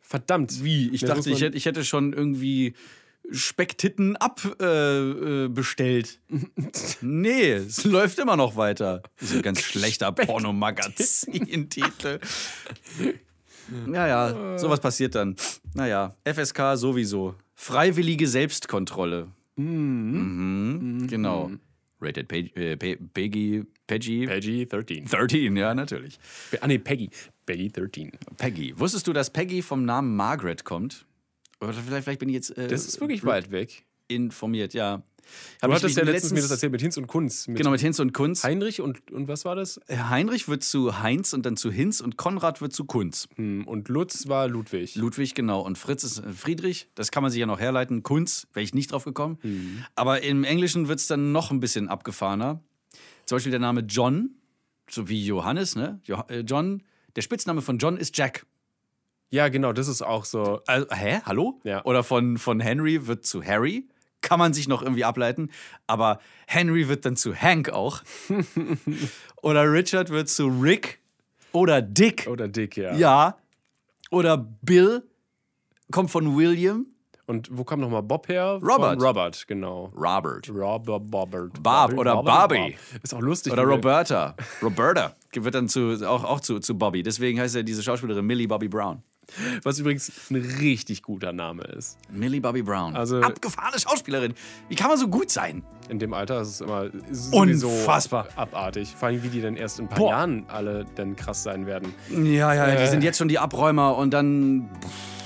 [0.00, 0.64] Verdammt.
[0.64, 0.86] Wie?
[0.86, 2.74] Ich muss dachte, ich hätte, ich hätte schon irgendwie
[3.30, 5.46] Specktitten abbestellt.
[5.46, 6.18] Äh, bestellt.
[7.02, 9.04] nee, es läuft immer noch weiter.
[9.20, 12.18] Das ist ein ganz schlechter Pornomagazin-Titel.
[13.86, 15.36] Naja, sowas passiert dann.
[15.74, 17.36] Naja, FSK sowieso.
[17.54, 19.28] Freiwillige Selbstkontrolle.
[19.54, 21.06] Mhm.
[21.08, 21.52] Genau.
[22.00, 25.04] Rated Peg- äh, Pe- Peggy, Peggy, Peggy 13.
[25.06, 26.18] 13, ja, natürlich.
[26.60, 27.10] Ah, nee, Peggy.
[27.46, 28.12] Peggy 13.
[28.36, 28.78] Peggy.
[28.78, 31.06] Wusstest du, dass Peggy vom Namen Margaret kommt?
[31.60, 33.84] Oder vielleicht, vielleicht bin ich jetzt äh, Das ist wirklich weit weg.
[34.06, 35.02] informiert, ja.
[35.60, 37.48] Du Hab hattest ja letztens mir das erzählt mit Hinz und Kunz.
[37.48, 38.44] Mit Genau, mit Hinz und Kunz.
[38.44, 39.80] Heinrich und, und was war das?
[39.88, 43.28] Heinrich wird zu Heinz und dann zu Hinz und Konrad wird zu Kunz.
[43.36, 44.94] Hm, Und Lutz war Ludwig.
[44.94, 45.60] Ludwig, genau.
[45.60, 46.88] Und Fritz ist äh, Friedrich.
[46.94, 48.02] Das kann man sich ja noch herleiten.
[48.02, 49.38] Kunz, wäre ich nicht drauf gekommen.
[49.42, 49.84] Mhm.
[49.94, 52.62] Aber im Englischen wird es dann noch ein bisschen abgefahrener.
[53.26, 54.30] Zum Beispiel der Name John,
[54.88, 56.00] so wie Johannes, ne?
[56.28, 56.82] Äh, John,
[57.16, 58.46] der Spitzname von John ist Jack.
[59.30, 60.62] Ja, genau, das ist auch so.
[60.66, 61.20] Also, hä?
[61.26, 61.60] Hallo?
[61.64, 61.84] Ja.
[61.84, 63.86] Oder von, von Henry wird zu Harry.
[64.20, 65.50] Kann man sich noch irgendwie ableiten.
[65.86, 68.02] Aber Henry wird dann zu Hank auch.
[69.42, 71.00] Oder Richard wird zu Rick.
[71.52, 72.26] Oder Dick.
[72.28, 72.94] Oder Dick, ja.
[72.94, 73.36] Ja.
[74.10, 75.02] Oder Bill
[75.90, 76.86] kommt von William.
[77.26, 78.58] Und wo kam nochmal Bob her?
[78.62, 78.98] Robert.
[78.98, 79.92] Von Robert, genau.
[79.94, 80.48] Robert.
[80.48, 81.62] Robert, Bobbert.
[81.62, 82.76] Bob oder Robert, Bobby.
[82.92, 83.02] Bob.
[83.04, 83.52] Ist auch lustig.
[83.52, 84.34] Oder Roberta.
[84.62, 87.02] Roberta wird dann zu, auch, auch zu, zu Bobby.
[87.02, 89.02] Deswegen heißt ja diese Schauspielerin Millie Bobby Brown.
[89.62, 91.98] Was übrigens ein richtig guter Name ist.
[92.10, 92.96] Millie Bobby Brown.
[92.96, 94.34] Also- Abgefahrene Schauspielerin.
[94.68, 95.62] Wie kann man so gut sein?
[95.88, 96.90] In dem Alter ist es immer
[97.32, 98.28] Unfassbar.
[98.36, 98.94] abartig.
[98.96, 100.10] Vor allem, wie die dann erst in ein paar Boah.
[100.10, 101.94] Jahren alle dann krass sein werden.
[102.10, 102.86] Ja, ja, die Äh.
[102.90, 104.68] sind jetzt schon die Abräumer und dann.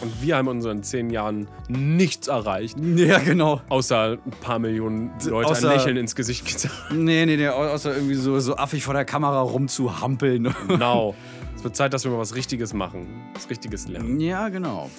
[0.03, 2.77] Und wir haben in unseren zehn Jahren nichts erreicht.
[2.97, 3.61] Ja, genau.
[3.69, 6.75] Außer ein paar Millionen Leute Außer- ein Lächeln ins Gesicht gezeigt.
[6.91, 10.53] Nee, nee, nee, au- außer irgendwie so, so affig vor der Kamera rumzuhampeln.
[10.69, 11.15] Genau.
[11.57, 13.07] Es wird Zeit, dass wir mal was Richtiges machen.
[13.35, 14.19] Was Richtiges lernen.
[14.19, 14.91] ja, genau.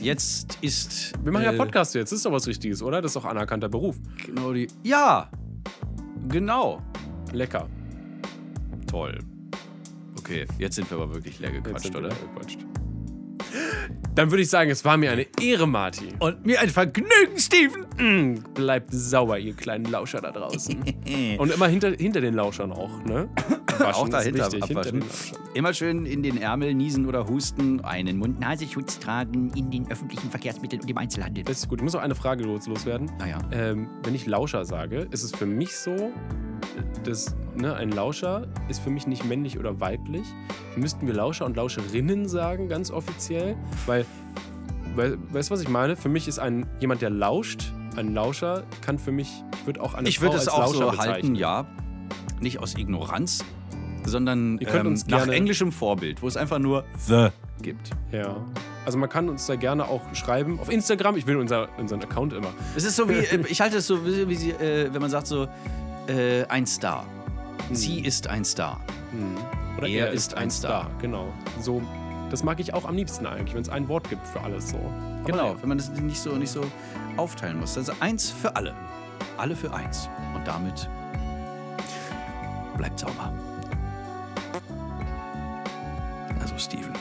[0.00, 1.12] Jetzt ist.
[1.22, 2.10] Wir machen ja äh, Podcast jetzt.
[2.10, 3.00] Das ist doch was Richtiges, oder?
[3.00, 3.96] Das ist doch anerkannter Beruf.
[4.26, 4.66] Genau die.
[4.82, 5.30] Ja!
[6.28, 6.82] Genau.
[7.32, 7.68] Lecker.
[8.90, 9.16] Toll.
[10.18, 12.08] Okay, jetzt sind wir aber wirklich leer gequatscht, oder?
[12.08, 12.58] da gequatscht.
[14.18, 16.16] Dann würde ich sagen, es war mir eine Ehre, Martin.
[16.18, 17.86] Und mir ein Vergnügen, Steven!
[17.98, 20.76] Mm, bleibt sauer, ihr kleinen Lauscher da draußen.
[21.38, 23.28] Und immer hinter, hinter den Lauschern auch, ne?
[23.80, 24.02] abwaschen.
[24.02, 24.76] Auch dahinter ist wichtig.
[24.76, 25.02] abwaschen.
[25.02, 25.54] Hinter.
[25.54, 27.80] Immer schön in den Ärmel niesen oder husten.
[27.84, 31.44] Einen Mund-Nasenschutz tragen in den öffentlichen Verkehrsmitteln und im Einzelhandel.
[31.44, 31.78] Das ist gut.
[31.78, 33.10] Ich muss noch eine Frage los, loswerden.
[33.18, 33.38] Naja.
[33.52, 36.12] Ähm, wenn ich Lauscher sage, ist es für mich so,
[37.04, 40.26] dass ne, ein Lauscher ist für mich nicht männlich oder weiblich.
[40.76, 43.56] Müssten wir Lauscher und Lauscherinnen sagen, ganz offiziell?
[43.86, 44.06] Weil,
[44.94, 45.96] weil weißt du, was ich meine?
[45.96, 49.94] Für mich ist ein jemand, der lauscht, ein Lauscher, kann für mich, ich würde auch
[49.94, 51.12] eine Ich Frau würde es auch Lauscher so bezeichnen.
[51.12, 51.66] halten, ja.
[52.40, 53.44] Nicht aus Ignoranz,
[54.04, 57.28] sondern Ihr könnt ähm, uns nach englischem Vorbild, wo es einfach nur The
[57.62, 57.90] gibt.
[58.12, 58.36] Ja.
[58.84, 60.58] Also man kann uns da gerne auch schreiben.
[60.60, 62.48] Auf Instagram, ich will unser, unseren Account immer.
[62.76, 65.10] Es ist so wie, äh, ich halte es so, wie, wie sie, äh, wenn man
[65.10, 65.48] sagt so,
[66.08, 67.04] äh, ein Star.
[67.72, 68.80] Sie ist ein Star.
[69.12, 69.36] Hm.
[69.76, 70.90] Oder Er ist ein Star.
[71.00, 71.32] Genau.
[71.60, 71.82] So,
[72.30, 74.76] das mag ich auch am liebsten eigentlich, wenn es ein Wort gibt für alles so.
[74.76, 75.62] Aber Genau, ja.
[75.62, 76.62] wenn man das nicht so, nicht so
[77.16, 77.76] aufteilen muss.
[77.76, 78.74] Also eins für alle.
[79.36, 80.08] Alle für eins.
[80.34, 80.88] Und damit
[82.76, 83.32] bleibt sauber.
[86.40, 86.92] Also Steven.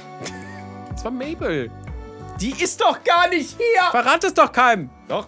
[0.92, 1.72] Das war Mabel.
[2.40, 3.90] Die ist doch gar nicht hier!
[3.92, 4.90] Verrat es doch keinem.
[5.08, 5.28] Doch.